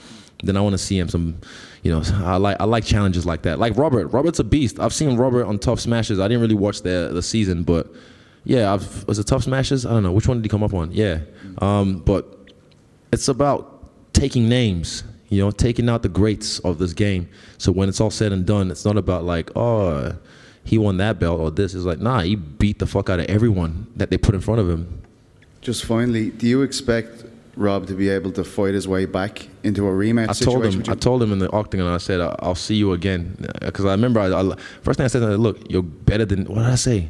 [0.46, 1.38] Then I want to see him some.
[1.84, 3.60] You know, I like I like challenges like that.
[3.60, 4.08] Like Robert.
[4.08, 4.80] Robert's a beast.
[4.80, 6.20] I've seen Robert on TUF Smashes.
[6.20, 7.88] I didn't really watch the the season, but
[8.44, 9.86] yeah, I've, was it TUF Smashes?
[9.86, 10.92] I don't know which one did he come up on.
[10.92, 11.20] Yeah,
[11.60, 12.52] um, but
[13.12, 15.04] it's about taking names.
[15.30, 17.28] You know, taking out the greats of this game.
[17.58, 20.16] So when it's all said and done, it's not about like, oh,
[20.64, 21.74] he won that belt or this.
[21.74, 24.62] It's like, nah, he beat the fuck out of everyone that they put in front
[24.62, 25.02] of him.
[25.62, 27.26] Just finally, do you expect
[27.58, 30.62] Rob to be able to fight his way back into a rematch I situation?
[30.62, 30.92] told him.
[30.92, 31.88] I told him in the octagon.
[31.88, 34.20] I said, "I- "I'll see you again," uh, because I remember.
[34.20, 36.76] I, I, first thing I said, to him, "Look, you're better than." What did I
[36.76, 37.10] say?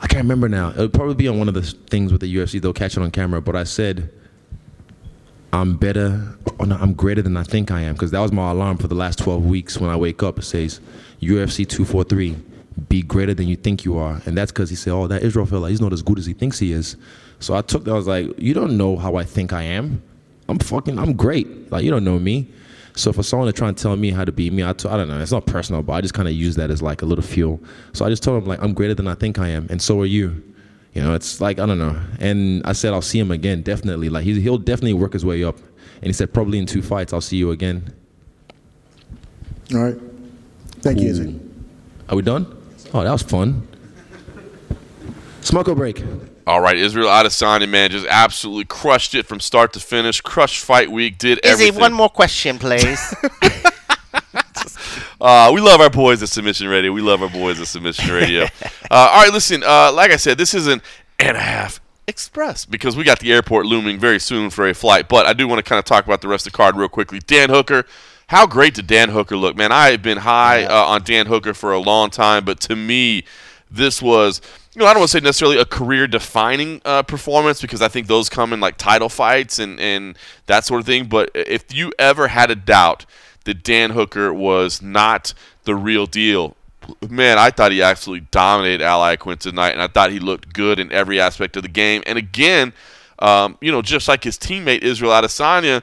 [0.00, 0.70] I can't remember now.
[0.70, 2.60] It'll probably be on one of the things with the UFC.
[2.60, 3.40] They'll catch it on camera.
[3.40, 4.10] But I said,
[5.52, 6.36] "I'm better.
[6.58, 8.88] Or no, I'm greater than I think I am," because that was my alarm for
[8.88, 9.78] the last 12 weeks.
[9.80, 10.80] When I wake up, it says,
[11.22, 12.36] "UFC 243."
[12.88, 15.46] Be greater than you think you are, and that's because he said, "Oh, that Israel
[15.46, 16.96] fella, he's not as good as he thinks he is."
[17.40, 17.90] So I took that.
[17.90, 20.02] I was like, "You don't know how I think I am.
[20.48, 20.98] I'm fucking.
[20.98, 21.70] I'm great.
[21.70, 22.48] Like you don't know me."
[22.96, 24.96] So for someone to try and tell me how to beat me, I t- I
[24.96, 25.20] don't know.
[25.20, 27.60] It's not personal, but I just kind of use that as like a little fuel.
[27.92, 30.00] So I just told him like I'm greater than I think I am, and so
[30.00, 30.42] are you.
[30.94, 32.00] You know, it's like I don't know.
[32.20, 34.08] And I said I'll see him again, definitely.
[34.08, 35.58] Like he, he'll definitely work his way up.
[35.96, 37.92] And he said probably in two fights I'll see you again.
[39.74, 39.96] All right.
[40.80, 41.40] Thank you, Izzy.
[42.08, 42.46] Are we done?
[42.92, 43.66] Oh, that was fun.
[45.40, 46.02] Smoke or break?
[46.46, 50.20] All right, Israel Adesanya, man, just absolutely crushed it from start to finish.
[50.20, 51.80] Crushed fight week, did Izzy, everything.
[51.80, 53.14] one more question, please.
[55.20, 56.92] Uh, we love our boys at Submission Radio.
[56.92, 58.42] We love our boys at Submission Radio.
[58.62, 59.62] uh, all right, listen.
[59.62, 60.82] Uh, like I said, this is an
[61.18, 65.08] and a half express because we got the airport looming very soon for a flight.
[65.08, 66.90] But I do want to kind of talk about the rest of the card real
[66.90, 67.20] quickly.
[67.20, 67.84] Dan Hooker,
[68.26, 69.72] how great did Dan Hooker look, man?
[69.72, 73.24] I have been high uh, on Dan Hooker for a long time, but to me,
[73.70, 74.42] this was.
[74.74, 78.08] You know, I don't want to say necessarily a career-defining uh, performance because I think
[78.08, 81.06] those come in like title fights and, and that sort of thing.
[81.06, 83.06] But if you ever had a doubt
[83.44, 85.32] that Dan Hooker was not
[85.64, 86.56] the real deal.
[87.08, 90.78] Man, I thought he absolutely dominated Al Iaquinta tonight, and I thought he looked good
[90.78, 92.02] in every aspect of the game.
[92.06, 92.72] And again,
[93.20, 95.82] um, you know, just like his teammate Israel Adesanya,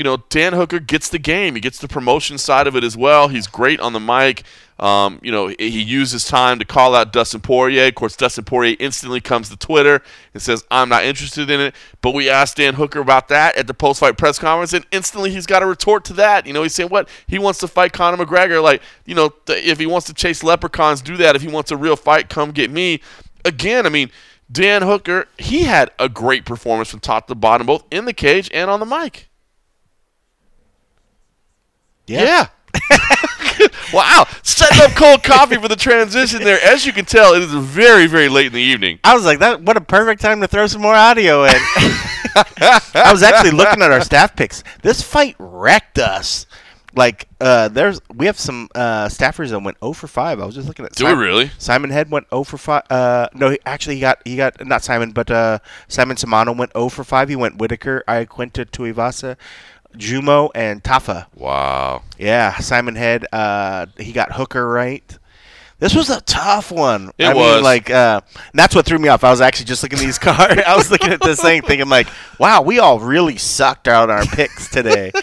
[0.00, 1.56] you know, Dan Hooker gets the game.
[1.56, 3.28] He gets the promotion side of it as well.
[3.28, 4.44] He's great on the mic.
[4.78, 7.88] Um, you know, he uses time to call out Dustin Poirier.
[7.88, 11.74] Of course, Dustin Poirier instantly comes to Twitter and says, I'm not interested in it.
[12.00, 15.32] But we asked Dan Hooker about that at the post fight press conference, and instantly
[15.32, 16.46] he's got a retort to that.
[16.46, 17.10] You know, he's saying, What?
[17.26, 18.62] He wants to fight Conor McGregor.
[18.62, 21.36] Like, you know, th- if he wants to chase leprechauns, do that.
[21.36, 23.02] If he wants a real fight, come get me.
[23.44, 24.10] Again, I mean,
[24.50, 28.50] Dan Hooker, he had a great performance from top to bottom, both in the cage
[28.54, 29.29] and on the mic.
[32.18, 32.46] Yeah.
[33.92, 34.26] wow.
[34.42, 36.60] Setting up cold coffee for the transition there.
[36.62, 38.98] As you can tell, it is very, very late in the evening.
[39.04, 39.62] I was like, that.
[39.62, 41.54] What a perfect time to throw some more audio in.
[42.36, 44.62] I was actually looking at our staff picks.
[44.82, 46.46] This fight wrecked us.
[46.94, 50.40] Like, uh, there's we have some uh, staffers that went 0 for 5.
[50.40, 50.92] I was just looking at.
[50.92, 51.50] Do we really?
[51.58, 52.82] Simon Head went 0 for 5.
[52.90, 56.72] Uh, no, he, actually, he got he got not Simon, but uh, Simon Samano went
[56.72, 57.28] 0 for 5.
[57.28, 59.36] He went Whittaker, Iaquinta, Tuivasa,
[59.96, 61.26] Jumeau, and Tafa.
[61.34, 62.02] Wow.
[62.18, 63.26] Yeah, Simon Head.
[63.32, 65.18] Uh, he got Hooker right.
[65.78, 67.10] This was a tough one.
[67.16, 67.56] It I was.
[67.56, 68.20] Mean, like, uh,
[68.52, 69.24] that's what threw me off.
[69.24, 70.60] I was actually just looking at these cards.
[70.66, 72.06] I was looking at this thing, thinking like,
[72.38, 75.10] "Wow, we all really sucked out our picks today."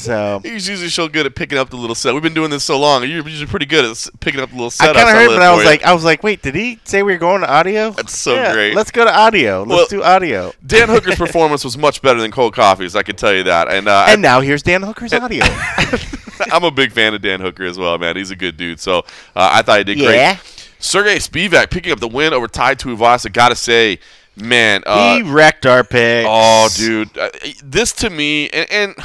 [0.00, 2.14] so He's usually so good at picking up the little set.
[2.14, 3.02] We've been doing this so long.
[3.02, 4.90] You're usually pretty good at picking up the little set.
[4.96, 5.70] I kind of heard, but I was you.
[5.70, 8.34] like, I was like, "Wait, did he say we were going to audio?" That's so
[8.34, 8.74] Yeah, great.
[8.74, 9.62] Let's go to audio.
[9.62, 10.52] Let's Well, do audio.
[10.66, 12.94] Dan Hooker's performance was much better than Cold Coffee's.
[12.96, 13.68] I can tell you that.
[13.68, 15.44] And uh, And now here's Dan Hooker's audio.
[16.52, 18.16] I'm a big fan of Dan Hooker as well, man.
[18.16, 18.78] He's a good dude.
[18.80, 18.98] So
[19.34, 20.34] uh, I thought he did Yeah.
[20.36, 20.62] great.
[20.78, 23.32] Sergey Spivak picking up the win over Tai Tuivasa.
[23.32, 23.98] Got to say,
[24.36, 24.82] man.
[24.86, 26.28] Uh, he wrecked our picks.
[26.30, 27.16] oh, dude.
[27.16, 27.30] Uh,
[27.64, 28.96] this to me, and, and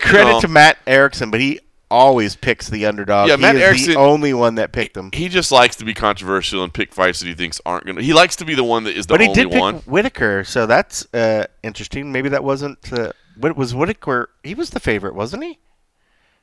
[0.00, 1.60] Credit know, to Matt Erickson, but he
[1.90, 3.28] always picks the underdog.
[3.28, 5.10] Yeah, he Matt is Erickson- the only one that picked him.
[5.12, 8.02] He just likes to be controversial and pick fights that he thinks aren't going to.
[8.02, 9.76] He likes to be the one that is the but he only did pick one.
[9.86, 12.12] Whittaker, so that's uh, interesting.
[12.12, 12.92] Maybe that wasn't.
[12.92, 14.30] Uh, what was Whittaker?
[14.42, 15.58] He was the favorite, wasn't he?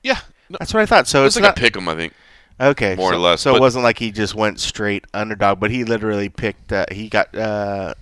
[0.02, 0.20] Yeah,
[0.50, 1.08] that's what I thought.
[1.08, 2.14] So It it's like not a pick 'em, I think.
[2.60, 5.72] Okay, More or so- less, So it wasn't like he just went straight underdog, but
[5.72, 6.72] he literally picked.
[6.72, 7.94] Uh, he got uh,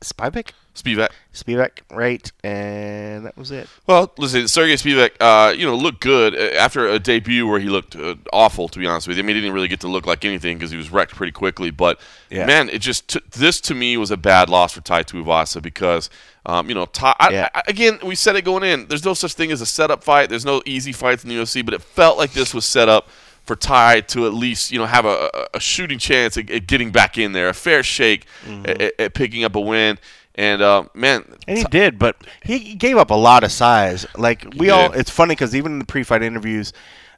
[0.00, 0.50] Spivak.
[0.74, 1.08] Spivak.
[1.34, 3.68] Spivak, right, and that was it.
[3.86, 7.68] Well, listen, Sergey Spivak, uh, you know, looked good uh, after a debut where he
[7.68, 8.68] looked uh, awful.
[8.68, 10.56] To be honest with you, I mean, he didn't really get to look like anything
[10.56, 11.70] because he was wrecked pretty quickly.
[11.70, 12.46] But Yeah.
[12.46, 16.08] man, it just t- this to me was a bad loss for Tai Tuivasa because,
[16.46, 18.86] um, you know, Tai, I, I, again, we said it going in.
[18.86, 20.30] There's no such thing as a setup fight.
[20.30, 23.08] There's no easy fights in the UFC, but it felt like this was set up
[23.50, 26.66] for Tai to at least you know have a, a- a shooting chance at, at
[26.68, 28.26] getting back in there, a fair shake
[28.64, 29.98] at, at- at picking up a win.
[30.36, 34.06] And uh, man, And he did, but he gave up a lot of size.
[34.16, 36.72] Like we all, it's funny because even in the pre-fight interviews,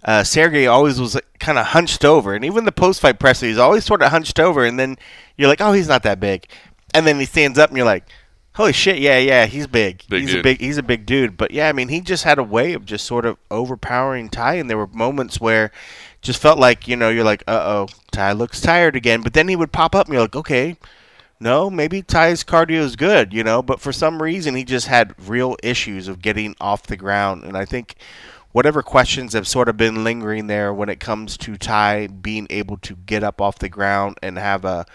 [0.05, 3.85] uh, Sergey always was kind of hunched over, and even the post-fight presser, he's always
[3.85, 4.65] sort of hunched over.
[4.65, 4.97] And then
[5.37, 6.47] you're like, oh, he's not that big,
[6.95, 8.05] and then he stands up, and you're like,
[8.55, 10.03] holy shit, yeah, yeah, he's big.
[10.09, 10.43] Big he's a dude.
[10.43, 11.37] big, he's a big dude.
[11.37, 14.55] But yeah, I mean, he just had a way of just sort of overpowering Tai,
[14.55, 15.71] and there were moments where.
[16.23, 19.49] Just felt like you know you're like uh oh Tai looks tired again, but then
[19.49, 20.77] he would pop up and you're like okay
[21.43, 25.13] no, maybe Tai's cardio is good, you know, but for some reason he just had
[25.29, 27.43] real issues of getting off the ground.
[27.43, 27.97] And I think
[28.53, 32.77] whatever questions have sort of been lingering there when it comes to Tai being able
[32.79, 34.87] to get up off the ground and have a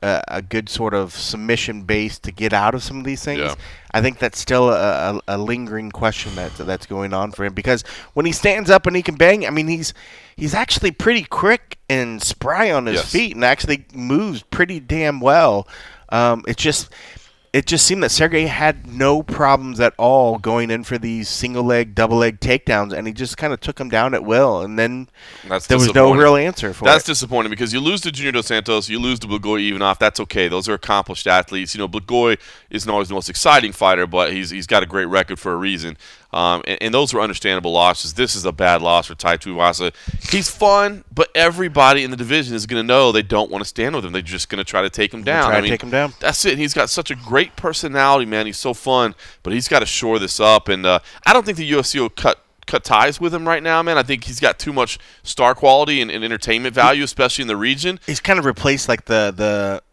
[0.00, 3.40] a, a good sort of submission base to get out of some of these things.
[3.40, 3.54] Yeah.
[3.90, 7.52] I think that's still a, a, a lingering question that that's going on for him
[7.52, 9.94] because when he stands up and he can bang, I mean he's
[10.38, 13.10] he's actually pretty quick and spry on his Yes.
[13.12, 15.66] feet and actually moves pretty damn well.
[16.10, 16.88] Um, it's just
[17.54, 21.62] it just seemed that Sergey had no problems at all going in for these single
[21.64, 24.60] leg, double leg takedowns, and he just kind of took them down at will.
[24.60, 25.08] And then
[25.48, 27.12] That's there was no real answer for That's it.
[27.12, 29.98] disappointing because you lose to Junior Dos Santos, you lose to Blagoy Ivanov.
[29.98, 30.46] That's okay.
[30.48, 31.74] Those are accomplished athletes.
[31.74, 35.06] You know, Blagoy isn't always the most exciting fighter, but he's he's got a great
[35.06, 35.96] record for a reason.
[36.32, 38.14] Um, and, and those were understandable losses.
[38.14, 39.94] This is a bad loss for Tai Tuivasa.
[40.30, 43.68] He's fun, but everybody in the division is going to know they don't want to
[43.68, 44.12] stand with him.
[44.12, 45.46] They're just going to try to take him down.
[45.48, 46.12] try I to mean, take him down.
[46.20, 46.58] That's it.
[46.58, 48.44] He's got such a great personality, man.
[48.46, 50.68] He's so fun, but he's got to shore this up.
[50.68, 53.82] And uh, I don't think the UFC will cut cut ties with him right now,
[53.82, 53.96] man.
[53.96, 57.56] I think he's got too much star quality and, and entertainment value, especially in the
[57.56, 57.98] region.
[58.06, 59.32] He's kind of replaced like the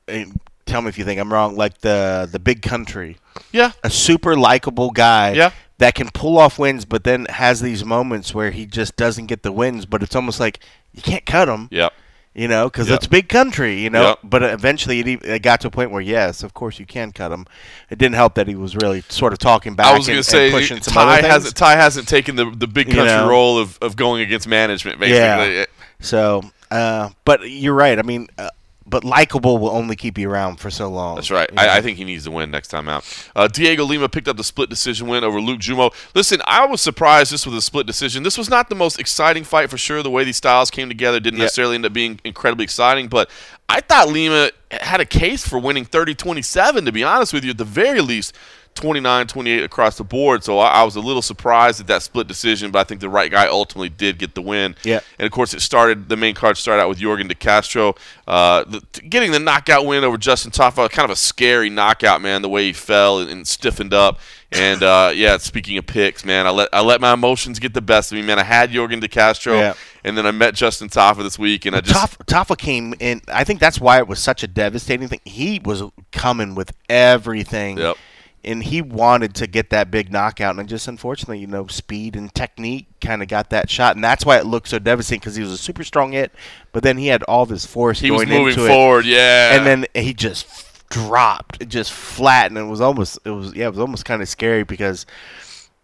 [0.08, 0.28] the.
[0.66, 1.56] Tell me if you think I'm wrong.
[1.56, 3.18] Like the the big country.
[3.52, 3.72] Yeah.
[3.84, 5.34] A super likable guy.
[5.34, 5.52] Yeah.
[5.80, 9.44] That can pull off wins, but then has these moments where he just doesn't get
[9.44, 9.86] the wins.
[9.86, 10.60] But it's almost like
[10.94, 11.68] you can't cut him.
[11.72, 11.92] Yep.
[12.34, 12.98] You know, because Yep.
[12.98, 13.82] it's big country.
[13.82, 14.04] You know.
[14.10, 14.20] Yep.
[14.24, 17.32] But eventually, it, it got to a point where yes, of course you can cut
[17.32, 17.46] him.
[17.90, 19.88] It didn't help that he was really sort of talking back.
[19.88, 22.50] I was and, going to say and pushing some Tai hasn't Tai hasn't taken the
[22.52, 23.30] the big You country know.
[23.30, 25.00] role of, of going against management.
[25.00, 25.66] Basically, Yeah.
[26.00, 27.98] So, uh, but you're right.
[27.98, 28.50] I mean, uh,
[28.88, 31.16] but likable will only keep you around for so long.
[31.16, 31.50] That's right.
[31.58, 33.04] I, I think he needs to win next time out.
[33.36, 35.92] Uh, Diego Lima picked up the split decision win over Luke Jumeau.
[36.14, 38.24] Listen, I was surprised this was a split decision.
[38.24, 40.04] This was not the most exciting fight for sure.
[40.04, 43.30] The way these styles came together didn't necessarily end up being incredibly exciting, but
[43.68, 47.52] I thought Lima had a case for winning 30 27, to be honest with you,
[47.52, 48.36] at the very least.
[48.76, 50.44] 29 28 across the board.
[50.44, 53.10] So I, I was a little surprised at that split decision, but I think the
[53.10, 54.76] right guy ultimately did get the win.
[54.84, 55.00] Yeah.
[55.18, 56.10] And of course, it started.
[56.10, 57.96] The main card started out with Yorgan De Castro,
[58.28, 60.90] uh, the, getting the knockout win over Justin Tafa.
[60.90, 62.42] Kind of a scary knockout, man.
[62.42, 64.20] The way he fell and, and stiffened up.
[64.52, 67.82] And uh, yeah, speaking of picks, man, I let I let my emotions get the
[67.82, 68.40] best of me, man.
[68.40, 69.74] I had Yorgan De Castro, Yeah.
[70.04, 73.22] and then I met Justin Tafa this week, and I just Tafa came in.
[73.28, 75.22] I think that's why it was such a devastating thing.
[75.26, 77.78] He was coming with everything.
[77.78, 77.98] Yep.
[78.46, 82.34] And he wanted to get that big knockout, and just unfortunately, you know, speed and
[82.34, 85.42] technique kind of got that shot, and that's why it looked so devastating because he
[85.42, 86.32] was a super strong hit,
[86.72, 89.58] but then he had all of his force He was moving into forward, it, yeah.
[89.58, 90.46] and then he just
[90.90, 94.22] dropped, it just flat, and it was almost, it was yeah, it was almost kind
[94.22, 95.08] of scary because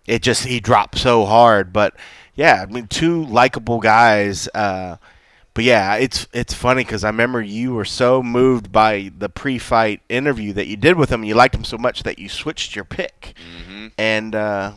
[0.05, 1.73] it just he dropped so hard.
[1.73, 1.95] But
[2.35, 4.47] yeah, I mean, two likable guys.
[4.53, 4.97] Uh,
[5.53, 10.01] but yeah, it's it's funny because I remember you were so moved by the pre-fight
[10.09, 11.23] interview that you did with him.
[11.23, 13.87] You liked him so much that you switched your pick, Mm-hmm.
[13.97, 14.71] and uh,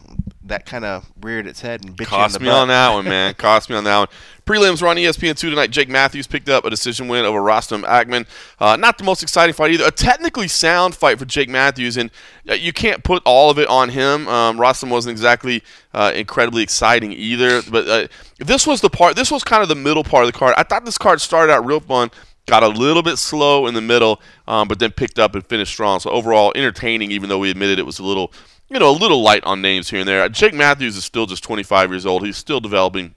[0.47, 2.63] that kind of reared its head and bit Cost you in me butt.
[2.63, 3.35] on that one, man.
[3.39, 4.09] Cost me on that one.
[4.47, 5.71] Prelims were on E ESPN two tonight.
[5.71, 8.27] Jake Matthews picked up a decision win over Rostem Akman.
[8.61, 9.87] Uh, not the most exciting fight either.
[9.87, 12.11] A technically sound fight for Jake Matthews, and
[12.49, 14.29] uh, you can't put all of it on him.
[14.29, 15.63] Um, Rostem wasn't exactly
[15.95, 17.63] uh, incredibly exciting either.
[17.63, 19.17] But uh, this was the part.
[19.17, 20.55] This was kind of the middle part of the card.
[20.59, 22.11] I thought this card started out real fun.
[22.47, 25.73] Got a little bit slow in the middle, um, but then picked up and finished
[25.73, 26.01] strong.
[26.01, 27.11] So overall, entertaining.
[27.13, 28.31] Even though we admitted it was a little,
[28.69, 30.29] you know, a little light on names here and there.
[30.29, 32.25] Jake Matthews is still just 25 years old.
[32.25, 33.15] He's still developing.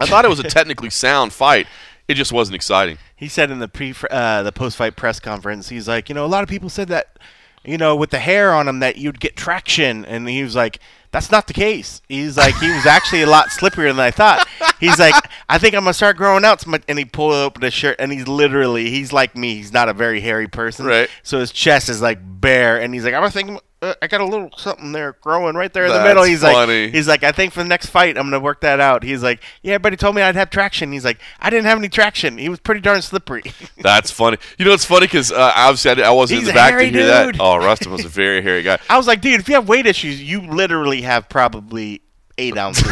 [0.00, 1.66] I thought it was a technically sound fight.
[2.08, 2.98] It just wasn't exciting.
[3.16, 6.24] He said in the pre uh, the post fight press conference, he's like, you know,
[6.24, 7.18] a lot of people said that,
[7.64, 10.80] you know, with the hair on him that you'd get traction, and he was like,
[11.12, 12.02] that's not the case.
[12.08, 14.46] He's like, he was actually a lot slipperier than I thought.
[14.80, 15.14] He's like,
[15.48, 18.12] I think I'm gonna start growing out, some, and he pulled open his shirt, and
[18.12, 19.54] he's literally, he's like me.
[19.54, 21.08] He's not a very hairy person, Right.
[21.22, 23.60] So his chest is like bare, and he's like, I'm thinking.
[23.84, 26.22] Uh, I got a little something there growing right there in the That's middle.
[26.24, 26.84] He's funny.
[26.86, 29.02] like, he's like, I think for the next fight, I'm gonna work that out.
[29.02, 30.90] He's like, yeah, but he told me I'd have traction.
[30.92, 32.38] He's like, I didn't have any traction.
[32.38, 33.42] He was pretty darn slippery.
[33.78, 34.38] That's funny.
[34.58, 36.70] You know, it's funny because uh, obviously I, I wasn't He's in a the back
[36.70, 37.26] to hairy hear that.
[37.32, 37.36] dude.
[37.40, 38.78] Oh, Rustin was a very hairy guy.
[38.88, 42.00] I was like, dude, if you have weight issues, you literally have probably
[42.38, 42.86] eight ounces.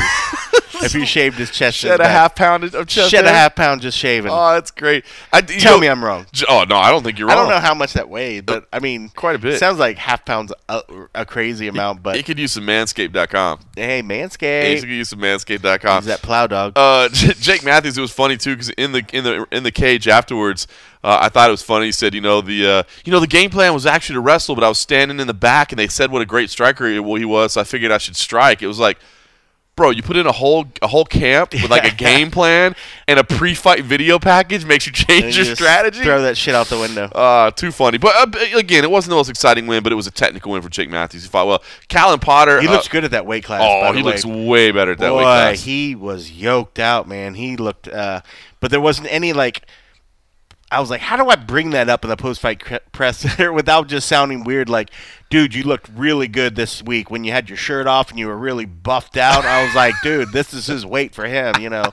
[0.82, 3.80] If you shaved his chest, Shed a half pound of chest shed a half pound
[3.80, 4.30] just shaving.
[4.32, 5.04] Oh, that's great.
[5.32, 6.26] I, Tell know- me I'm wrong.
[6.48, 7.36] Oh no, I don't think you're wrong.
[7.36, 9.58] I don't know how much that weighed, but I mean, Quite a bit.
[9.58, 10.82] Sounds like half pounds a,
[11.14, 13.60] a crazy amount, but You could use some manscaped.com.
[13.76, 15.96] hey, You Manscaped, could use some manscaped.com.
[15.96, 16.72] use that plow dog.
[16.76, 17.96] Uh, Jake Matthews.
[17.98, 20.66] It was funny too because in the in the in the cage afterwards,
[21.04, 21.86] uh, I thought it was funny.
[21.86, 24.54] He said, you know, the uh, you know the game plan was actually to wrestle,
[24.54, 26.94] but I was standing in the back, and they said what a great striker he
[26.94, 27.52] he was.
[27.54, 28.62] So I figured I should strike.
[28.62, 28.98] It was like.
[29.74, 32.74] Bro, you put in a whole a whole camp with like a game plan
[33.08, 36.02] and a pre-fight video package makes you change And your strategy.
[36.02, 37.04] Throw that shit out the window.
[37.06, 37.96] Uh, too funny.
[37.96, 40.60] But uh, again, it wasn't the most exciting win, but it was a technical win
[40.60, 41.22] for Jake Matthews.
[41.22, 41.62] He fought well.
[41.88, 42.60] Callan Potter.
[42.60, 43.60] He uh, looks good at that weight class.
[43.62, 44.12] by Oh, he way.
[44.12, 45.62] looks way better at that Boy, weight class.
[45.62, 47.32] he was yoked out, man.
[47.32, 48.20] He looked, uh,
[48.60, 49.62] but there wasn't any like.
[50.72, 53.88] I was like, how do I bring that up in the post-fight cre- press without
[53.88, 54.70] just sounding weird?
[54.70, 54.90] Like,
[55.28, 58.26] dude, you looked really good this week when you had your shirt off and you
[58.26, 59.44] were really buffed out.
[59.44, 61.60] I was like, dude, this is his weight for him.
[61.60, 61.92] You know,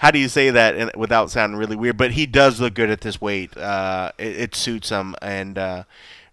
[0.00, 1.96] how do you say that without sounding really weird?
[1.96, 3.56] But he does look good at this weight.
[3.56, 5.84] Uh, it, it suits him, and uh,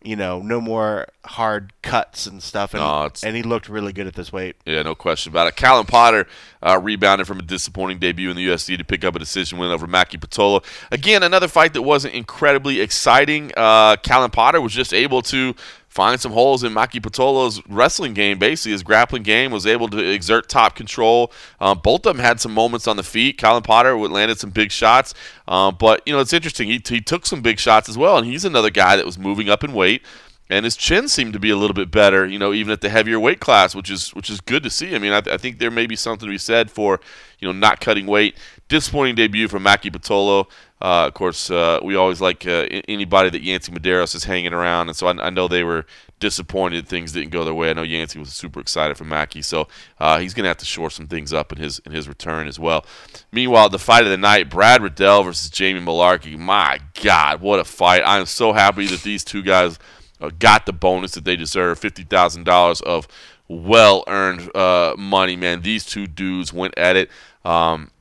[0.03, 2.73] you know, no more hard cuts and stuff.
[2.73, 4.55] And, No, and he looked really good at this weight.
[4.65, 5.55] Yeah, no question about it.
[5.55, 6.27] Callan Potter
[6.61, 9.71] uh, rebounded from a disappointing debut in the UFC to pick up a decision win
[9.71, 10.63] over Maki Pitolo.
[10.91, 13.51] Again, another fight that wasn't incredibly exciting.
[13.55, 15.55] Uh, Callan Potter was just able to
[15.93, 18.39] find some holes in Maki Pitolo's wrestling game.
[18.39, 21.31] Basically, his grappling game was able to exert top control.
[21.59, 23.37] Um, both of them had some moments on the feet.
[23.37, 25.13] Callan Potter would- landed some big shots,
[25.47, 26.67] um, but you know it's interesting.
[26.67, 29.49] He, he took some big shots as well, and he's another guy that was moving
[29.49, 30.01] up in weight
[30.49, 32.89] and his chin seemed to be a little bit better, you know, even at the
[32.89, 34.93] heavier weight class, which is which is good to see.
[34.93, 36.99] I mean, I, I think there may be something to be said for
[37.39, 38.35] you know not cutting weight.
[38.73, 40.47] Disappointing debut from Maki Pitolo.
[40.81, 44.87] Uh, of course, uh, we always like uh, anybody that Yancy Medeiros is hanging around,
[44.87, 45.85] and so I, I know they were
[46.19, 47.69] disappointed things didn't go their way.
[47.69, 49.67] I know Yancy was super excited for Maki, so
[49.99, 52.47] uh, he's going to have to shore some things up in his in his return
[52.47, 52.83] as well.
[53.31, 56.35] Meanwhile, the fight of the night: Brad Riddell versus Jamie Mullarkey.
[56.35, 58.01] My God, what a fight!
[58.01, 59.77] I am so happy that these two guys
[60.19, 63.07] uh, got the bonus that they deserve fifty thousand dollars of
[63.47, 65.35] well earned uh, money.
[65.35, 67.11] Man, these two dudes went at it.
[67.45, 67.91] Um,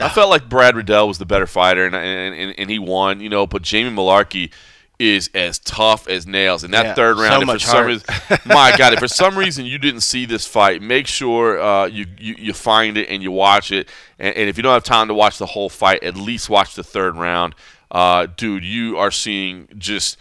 [0.00, 3.20] I felt like Brad Riddell was the better fighter, and and, and, and he won.
[3.20, 4.50] You know, but Jamie Mullarkey
[4.98, 6.62] is as tough as nails.
[6.62, 8.06] In that Yeah, third so round, if for some reason,
[8.44, 12.04] my God, if for some reason you didn't see this fight, make sure uh, you,
[12.18, 13.88] you you find it and you watch it.
[14.18, 16.74] And, and if you don't have time to watch the whole fight, at least watch
[16.74, 17.54] the third round.
[17.90, 20.18] Uh, dude, you are seeing just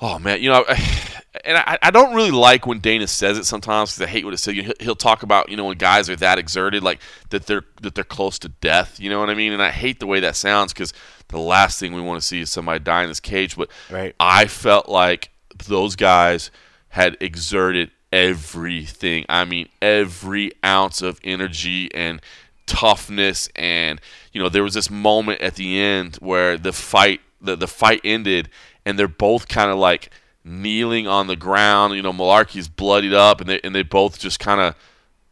[0.00, 0.64] Oh man, you know,
[1.44, 4.34] and I, I don't really like when Dana says it sometimes because I hate what
[4.34, 4.54] it says.
[4.54, 7.94] He'll, he'll talk about you know when guys are that exerted, like that they're that
[7.94, 9.00] they're close to death.
[9.00, 9.52] You know what I mean?
[9.52, 10.92] And I hate the way that sounds because
[11.28, 13.56] the last thing we want to see is somebody die in this cage.
[13.56, 14.14] But Right.
[14.20, 15.30] I felt like
[15.66, 16.50] those guys
[16.88, 19.24] had exerted everything.
[19.28, 22.20] I mean, every ounce of energy and
[22.66, 23.48] toughness.
[23.56, 24.00] And
[24.32, 28.00] you know, there was this moment at the end where the fight the, the fight
[28.04, 28.48] ended,
[28.86, 30.10] and they're both kind of like
[30.44, 31.94] kneeling on the ground.
[31.94, 34.74] You know, Mullarkey's bloodied up, and they and they both just kind of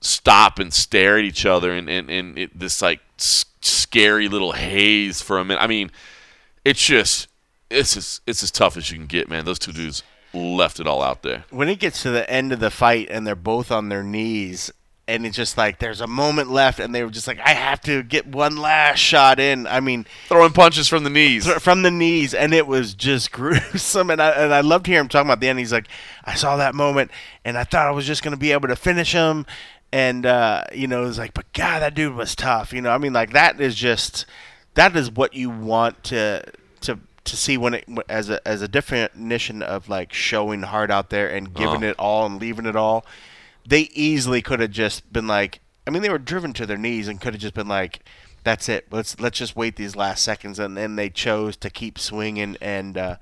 [0.01, 4.53] stop and stare at each other, and and, and it, this like s- scary little
[4.53, 5.61] haze for a minute.
[5.63, 5.91] I mean,
[6.65, 7.29] it's just
[7.71, 9.45] it's as it's as tough as you can get, man.
[9.45, 10.03] Those two dudes
[10.35, 11.45] left it all out there.
[11.51, 14.71] when it gets to the end of the fight and they're both on their knees
[15.09, 17.81] and it's just like there's a moment left and they were just like I have
[17.83, 19.67] to get one last shot in.
[19.67, 21.47] I mean, throwing punches from the knees.
[21.61, 25.09] from the knees and it was just gruesome and I and I loved hearing him
[25.09, 25.59] talking about the end.
[25.59, 25.89] He's like
[26.25, 27.11] I saw that moment
[27.45, 29.45] and I thought I was just going to be able to finish him
[29.93, 32.73] and uh, you know, it was like but god that dude was tough.
[32.73, 34.25] You know, I mean like that is just
[34.75, 36.45] that is what you want to
[36.83, 41.11] to to see when it as a as a definition of like showing heart out
[41.11, 41.89] there and giving Oh.
[41.89, 43.05] it all and leaving it all.
[43.67, 47.09] They easily could have just been like, I mean, they were driven to their knees
[47.09, 48.01] and could have just been like,
[48.45, 48.87] "That's it.
[48.91, 52.97] Let's let's just wait these last seconds." And then they chose to keep swinging and
[52.97, 53.17] uh,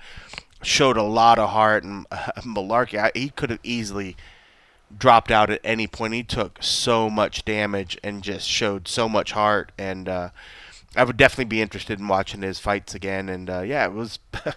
[0.62, 1.84] showed a lot of heart.
[1.84, 4.16] And uh, Mullarkey, I, he could have easily
[4.96, 6.14] dropped out at any point.
[6.14, 9.72] He took so much damage and just showed so much heart.
[9.78, 10.30] And uh,
[10.96, 13.28] I would definitely be interested in watching his fights again.
[13.28, 14.18] And uh, yeah, it was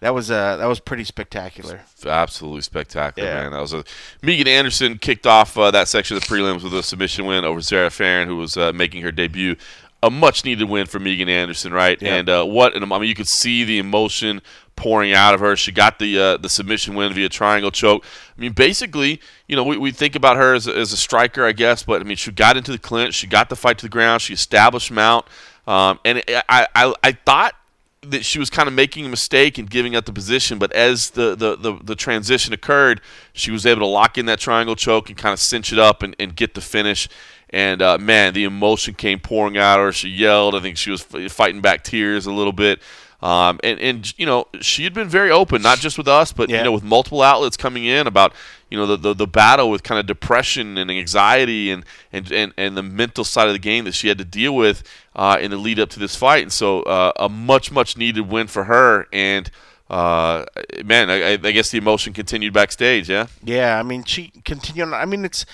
[0.00, 1.80] that was uh, that was pretty spectacular.
[2.06, 3.42] absolutely spectacular, Yeah.
[3.42, 3.52] man.
[3.52, 3.84] That was a
[4.22, 7.60] Megan Anderson kicked off uh, that section of the prelims with a submission win over
[7.60, 9.56] Zarah Fairn, who was uh, making her debut.
[10.00, 12.00] A much needed win for Megan Anderson, right?
[12.00, 12.14] Yeah.
[12.14, 12.76] And uh, what?
[12.76, 14.40] And I mean, you could see the emotion
[14.76, 15.56] pouring out of her.
[15.56, 18.04] She got the uh, the submission win via triangle choke.
[18.36, 21.44] I mean, basically, you know, we, we think about her as a, as a striker,
[21.44, 23.86] I guess, but I mean, she got into the clinch, she got the fight to
[23.86, 25.26] the ground, she established mount,
[25.66, 27.54] um, and I, I I thought
[28.02, 31.10] that she was kind of making a mistake and giving up the position, but as
[31.10, 33.00] the, the, the, the transition occurred,
[33.32, 36.02] she was able to lock in that triangle choke and kind of cinch it up
[36.02, 37.08] and, and get the finish.
[37.50, 39.92] And uh, man, the emotion came pouring out of her.
[39.92, 40.54] She yelled.
[40.54, 42.80] I think she was fighting back tears a little bit.
[43.20, 46.48] Um, and, and you know she had been very open, not just with us, but
[46.48, 46.58] Yeah.
[46.58, 48.32] you know with multiple outlets coming in about
[48.70, 52.52] you know the, the, the battle with kind of depression and anxiety and, and, and,
[52.56, 54.84] and the mental side of the game that she had to deal with
[55.16, 56.42] uh, in the lead up to this fight.
[56.42, 59.08] And so uh, a much much needed win for her.
[59.12, 59.50] And
[59.90, 60.44] uh,
[60.84, 63.08] man, I, I guess the emotion continued backstage.
[63.10, 63.26] Yeah.
[63.42, 64.92] Yeah, I mean, she continued.
[64.94, 65.44] I mean, it's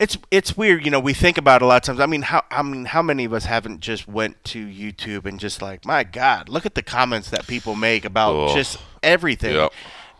[0.00, 0.84] it's it's weird.
[0.84, 2.00] You know, we think about it a lot of times.
[2.00, 5.38] I mean, how I mean, how many of us haven't just went to YouTube and
[5.38, 9.72] just like, my God, look at the comments that people make about just everything, Yep.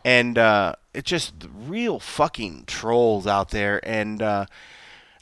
[0.04, 1.32] and uh, it's just
[1.66, 3.80] real fucking trolls out there.
[3.82, 4.44] And uh,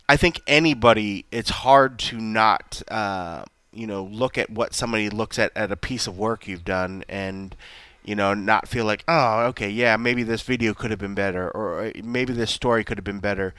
[0.08, 5.38] I think anybody, it's hard to not, uh, you know, look at what somebody looks
[5.38, 7.54] at at a piece of work you've done and
[8.04, 11.50] you know, not feel like, oh, okay, yeah, maybe this video could have been better,
[11.50, 13.52] or uh, maybe this story could have been better.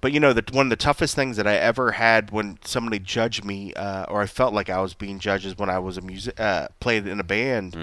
[0.00, 2.98] But you know, the, one of the toughest things that I ever had when somebody
[2.98, 5.98] judged me, uh, or I felt like I was being judged, is when I was
[5.98, 7.76] a music uh, played in a band,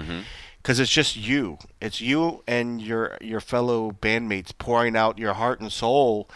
[0.60, 1.58] because it's just you.
[1.80, 6.28] It's you and your your fellow bandmates pouring out your heart and soul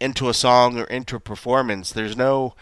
[0.00, 1.92] into a song or into a performance.
[1.92, 2.54] There's no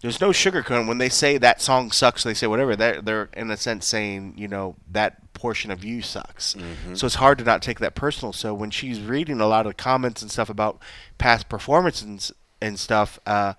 [0.00, 2.22] there's no sugarcoating when they say that song sucks.
[2.22, 2.76] They say whatever.
[2.76, 6.54] They're they're in a sense saying you know that portion of you sucks.
[6.94, 8.32] So it's hard to not take that personal.
[8.32, 10.80] So when she's reading a lot of comments and stuff about
[11.18, 13.54] past performances and stuff, uh,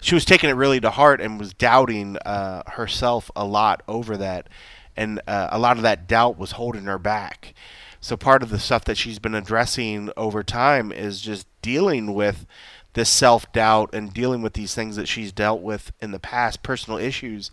[0.00, 4.16] she was taking it really to heart and was doubting uh, herself a lot over
[4.16, 4.48] that,
[4.96, 7.54] and uh, a lot of that doubt was holding her back.
[8.00, 12.46] So part of the stuff that she's been addressing over time is just dealing with
[12.94, 16.62] this self doubt and dealing with these things that she's dealt with in the past,
[16.62, 17.50] personal issues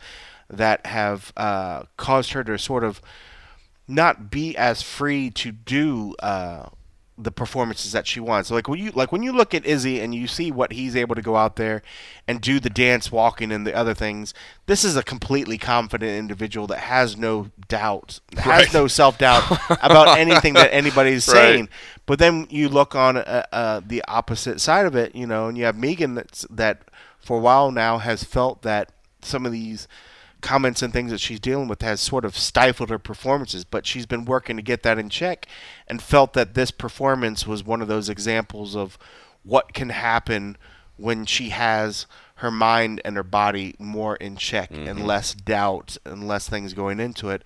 [0.49, 3.01] that have uh, caused her to sort of
[3.87, 6.67] not be as free to do uh,
[7.17, 8.51] the performances that she wants.
[8.51, 11.15] Like when you like when you look at Izzy and you see what he's able
[11.15, 11.81] to go out there
[12.27, 14.33] and do the dance, walking, and the other things.
[14.65, 18.73] This is a completely confident individual that has no doubt, has Right.
[18.73, 19.43] no self doubt
[19.81, 21.33] about anything that anybody's Right.
[21.35, 21.69] saying.
[22.05, 25.57] But then you look on uh, uh, the opposite side of it, you know, and
[25.57, 26.81] you have Megan that's that
[27.19, 28.91] for a while now has felt that
[29.21, 29.87] some of these
[30.45, 34.05] comments and things that she's dealing with has sort of stifled her performances, but she's
[34.05, 35.47] been working to get that in check
[35.87, 38.97] and felt that this performance was one of those examples of
[39.43, 40.55] what can happen
[40.97, 46.27] when she has her mind and her body more in check and less doubt and
[46.27, 47.41] less things going into it.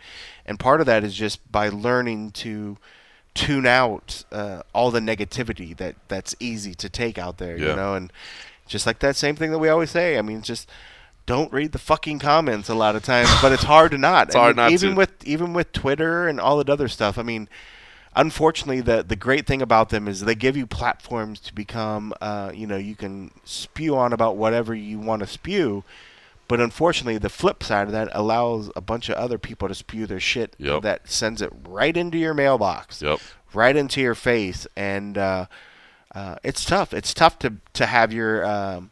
[0.45, 2.77] And part of that is just by learning to
[3.33, 7.69] tune out uh, all the negativity that that's easy to take out there, Yeah.
[7.69, 8.11] you know, and
[8.67, 10.17] just like that same thing that we always say.
[10.17, 10.67] I mean, just
[11.29, 14.27] don't read the fucking comments a lot of times, but it's hard to not.
[14.29, 14.95] It's I hard mean, not even to.
[14.95, 17.17] with even with Twitter and all that other stuff.
[17.19, 17.47] I mean,
[18.15, 22.13] unfortunately, the the great thing about them is they give you platforms to become.
[22.21, 25.83] Uh, you know, you can spew on about whatever you want to spew.
[26.47, 30.07] But unfortunately, the flip side of that allows a bunch of other people to spew
[30.07, 30.81] their shit Yep.
[30.81, 33.19] that sends it right into your mailbox, Yep.
[33.53, 35.45] right into your face, and uh,
[36.15, 36.91] uh, it's tough.
[36.91, 38.89] It's tough to to have your um,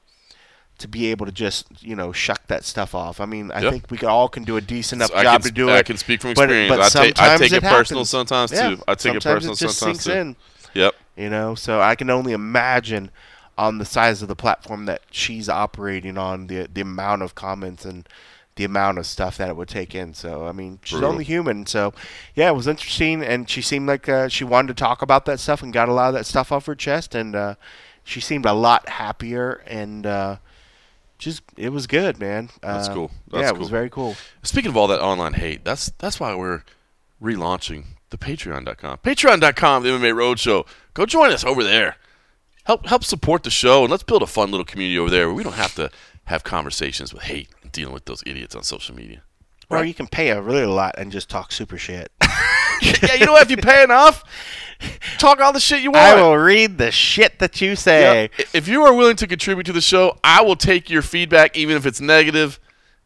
[0.80, 3.20] to be able to just you know shuck that stuff off.
[3.20, 3.72] I mean, I Yep.
[3.72, 5.86] think we all can do a decent enough I job can to do I it.
[5.86, 6.70] can speak from experience.
[6.70, 7.78] But, I take- I take it happens.
[7.80, 8.84] personal sometimes, Yeah, too.
[8.88, 10.12] I take it sometimes personal just sometimes, sinks too.
[10.12, 10.36] in.
[10.74, 10.96] Yep.
[11.16, 13.10] You know, so I can only imagine
[13.58, 17.84] on the size of the platform that she's operating on, the the amount of comments
[17.86, 18.08] and
[18.56, 20.14] the amount of stuff that it would take in.
[20.14, 21.10] So I mean, she's Brutal.
[21.12, 21.66] only human.
[21.66, 21.92] So
[22.36, 25.40] yeah, it was interesting, and she seemed like uh, she wanted to talk about that
[25.40, 27.56] stuff and got a lot of that stuff off her chest, and uh,
[28.04, 30.06] she seemed a lot happier and.
[30.06, 30.36] Uh,
[31.18, 32.50] just it was good, man.
[32.62, 33.12] That's Uh, cool.
[33.30, 33.60] That's yeah, it cool.
[33.60, 34.16] was very cool.
[34.44, 36.64] Speaking of all that online hate, that's that's why we're
[37.22, 38.98] relaunching the Patreon.com.
[39.00, 40.66] Patreon.com, the MMA Roadshow.
[40.94, 41.96] Go join us over there.
[42.66, 45.36] Help help support the show, and let's build a fun little community over there where
[45.36, 45.90] we don't have to
[46.26, 49.22] have conversations with hate and dealing with those idiots on social media.
[49.70, 52.12] Or you can pay a really lot and just talk super shit.
[53.04, 53.44] yeah, you know what?
[53.44, 54.24] If you pay enough,
[55.18, 56.04] talk all the shit you want.
[56.04, 58.30] I will read the shit that you say.
[58.54, 61.78] If you are willing to contribute to the show, I will take your feedback, even
[61.78, 62.60] if it's negative.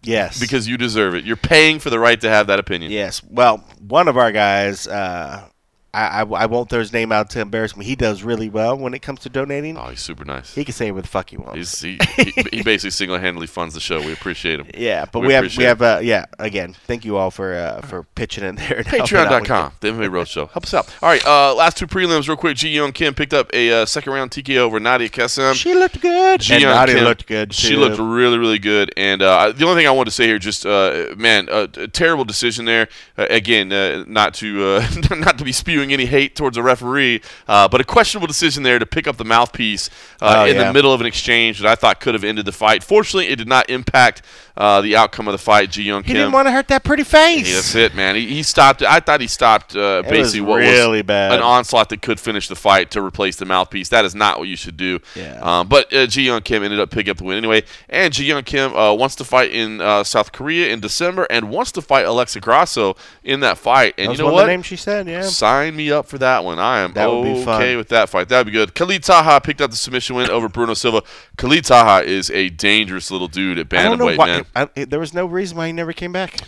[0.03, 0.39] Yes.
[0.39, 1.26] Because you deserve it.
[1.26, 2.91] You're paying for the right to have that opinion.
[2.91, 3.22] Yes.
[3.24, 5.47] Well, one of our guys, uh,
[5.94, 7.86] I, I, I won't throw his name out to embarrass me.
[7.86, 9.78] He does really well when it comes to donating.
[9.78, 10.54] Oh, he's super nice.
[10.54, 11.56] He can say what the fuck he wants.
[11.56, 12.00] He's, he,
[12.32, 14.00] he, he basically single-handedly funds the show.
[14.02, 14.68] We appreciate him.
[14.74, 16.26] Yeah, but we, have we have uh, yeah.
[16.39, 18.80] Again, thank you all for uh, for pitching in there.
[18.80, 20.50] out Patreon.com, the MMA Roadshow.
[20.50, 20.94] Help us out.
[21.02, 22.58] All right, uh, last two prelims, real quick.
[22.58, 25.54] Ji Yeon Kim picked up a uh, second round TKO over Nadia Kassem.
[25.56, 26.42] She looked good.
[26.42, 28.94] Ji And Nadia Kim, looked good, She looked really, really good.
[28.98, 31.88] And uh, the only thing I wanted to say here, just uh, man, uh, a
[31.88, 32.88] terrible decision there.
[33.18, 37.21] Uh, again, uh, not to uh, not to be spewing any hate towards a referee,
[37.47, 39.89] uh, but a questionable decision there to pick up the mouthpiece
[40.21, 40.65] uh, Oh, in yeah.
[40.67, 42.84] the middle of an exchange that I thought could have ended the fight.
[42.84, 44.21] Fortunately, it did not impact
[44.57, 45.71] uh, the outcome of the fight.
[45.71, 46.07] Ji Yeon Kim.
[46.07, 47.47] He didn't want to hurt that pretty face.
[47.47, 48.15] Yeah, that's it, man.
[48.15, 48.84] He, he stopped.
[48.84, 51.32] I thought he stopped uh, It basically was what really was bad.
[51.32, 53.88] an onslaught that could finish the fight to replace the mouthpiece.
[53.89, 54.99] That is not what you should do.
[55.15, 55.39] Yeah.
[55.41, 57.63] Um, but uh, Ji Yeon Kim ended up picking up the win anyway.
[57.89, 61.49] And Ji Yeon Kim uh, wants to fight in uh, South Korea in December and
[61.49, 63.93] wants to fight Alexa Grasso in that fight.
[63.97, 64.41] And That you know what?
[64.41, 65.07] the names she said.
[65.07, 65.21] Yeah.
[65.21, 66.59] Sign me up for that one.
[66.59, 68.30] I am That would be okay with that fight.
[68.30, 68.74] That'd be good.
[68.76, 71.03] Khalid Taha picked up the submission win over Bruno Silva.
[71.38, 74.45] Khalid Taha is a dangerous little dude at I don't know bantamweight, man.
[74.55, 76.39] I, I- there was no reason why he never came back.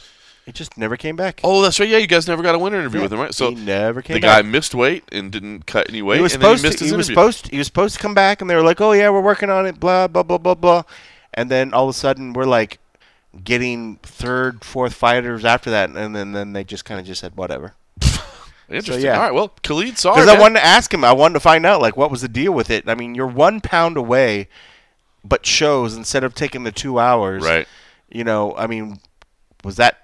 [0.45, 1.39] He just never came back.
[1.41, 1.87] Oh, that's right.
[1.87, 3.33] Yeah, you guys never got a winner interview Yeah, with him, right?
[3.33, 6.33] So he never came the guy missed weight and didn't cut any weight, he was
[6.33, 6.85] he supposed missed to.
[6.85, 7.15] He was interview.
[7.15, 7.47] supposed.
[7.49, 9.65] He was supposed to come back, and they were like, "Oh yeah, we're working on
[9.65, 10.83] it." Blah blah blah blah blah.
[11.33, 12.79] And then all of a sudden, we're like
[13.41, 17.37] getting third, fourth fighters after that, and then then they just kind of just said
[17.37, 17.73] whatever.
[18.73, 19.05] Interesting.
[19.05, 19.15] yeah.
[19.17, 19.33] All right.
[19.33, 20.15] Well, Khalid, sorry.
[20.21, 21.03] Because I wanted to ask him.
[21.03, 22.87] I wanted to find out like what was the deal with it.
[22.89, 24.47] I mean, you're one pound away,
[25.23, 27.43] but shows instead of taking the two hours.
[27.43, 27.67] Right.
[28.09, 28.99] You know, I mean,
[29.63, 29.99] was that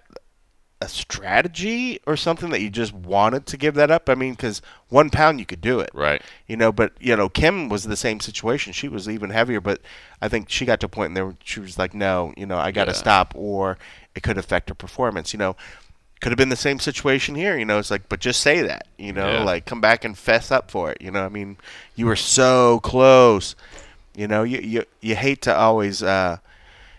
[0.82, 4.08] a strategy or something that you just wanted to give that up?
[4.10, 5.90] I mean, because one pound you could do it.
[5.94, 6.22] Right.
[6.48, 8.72] You know, but you know, Kim was the same situation.
[8.74, 9.82] She was even heavier, but
[10.22, 12.58] I think she got to a point there where she was like, "No, you know,
[12.58, 12.98] I got to Yeah.
[12.98, 13.78] stop," or
[14.16, 15.34] it could affect her performance.
[15.34, 15.56] You know,
[16.22, 17.58] could have been the same situation here.
[17.58, 18.88] You know, it's like, but just say that.
[18.98, 19.44] You know, Yeah.
[19.44, 21.02] like come back and fess up for it.
[21.02, 21.58] You know, I mean,
[21.96, 23.56] you were so close.
[24.16, 26.04] You know, you you you hate to always.
[26.04, 26.38] uh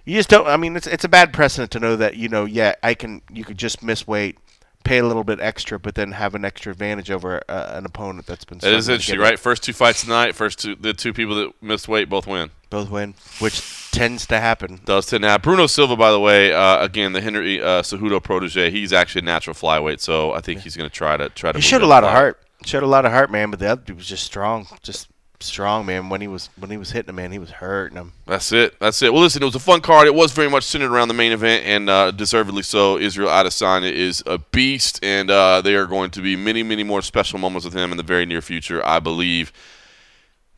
[0.06, 0.46] you just don't.
[0.46, 2.44] I mean, it's it's a bad precedent to know that you know.
[2.46, 3.20] Yeah, I can.
[3.30, 4.38] You could just miss weight,
[4.84, 8.26] pay a little bit extra, but then have an extra advantage over uh, an opponent
[8.26, 8.58] that's been.
[8.58, 9.38] That is interesting, right?
[9.38, 12.50] First two fights tonight, first two the two people that missed weight both win.
[12.70, 14.80] Both win, which tends to happen.
[14.84, 15.42] Does tend to happen.
[15.42, 18.70] Bruno Silva, by the way, uh, again the Henry uh, Cejudo protege.
[18.70, 21.58] He's actually a natural flyweight, so I think he's going to try to try to.
[21.58, 22.40] He showed a lot of heart.
[22.64, 23.50] Showed a lot of heart, man.
[23.50, 25.08] But the other dude was just strong, just
[25.43, 26.09] strong, man.
[26.09, 28.12] When he was when he was hitting him, man, he was hurting him.
[28.26, 28.78] That's it.
[28.80, 29.12] That's it.
[29.12, 30.07] Well, listen, it was a fun card.
[30.07, 32.99] It was very much centered around the main event, and uh, deservedly so.
[32.99, 37.03] Israel Adesanya is a beast, and uh, there are going to be many, many more
[37.03, 39.53] special moments with him in the very near future, I believe.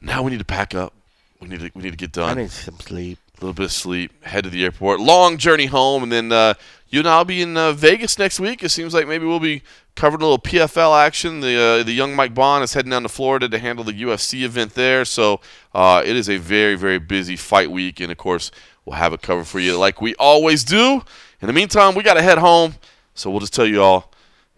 [0.00, 0.92] Now we need to pack up.
[1.40, 2.38] We need to we need to get done.
[2.38, 3.18] I need some sleep.
[3.38, 4.24] A little bit of sleep.
[4.24, 5.00] Head to the airport.
[5.00, 6.54] Long journey home, and then uh,
[6.92, 8.62] you and I'll be in uh, Vegas next week.
[8.62, 9.62] It seems like maybe we'll be
[9.96, 11.40] covering a little PFL action.
[11.40, 14.42] The uh, the young Mike Bohn is heading down to Florida to handle the UFC
[14.42, 15.06] event there.
[15.06, 15.40] So
[15.74, 18.50] uh, it is a very very busy fight week, and of course
[18.84, 21.02] we'll have it covered for you like we always do.
[21.40, 22.74] In the meantime, we got to head home.
[23.14, 24.12] So we'll just tell you all,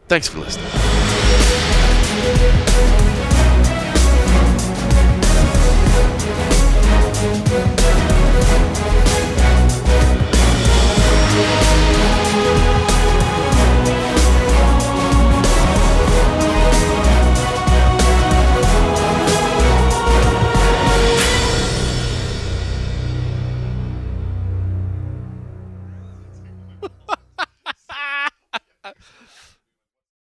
[0.08, 1.63] thanks for listening.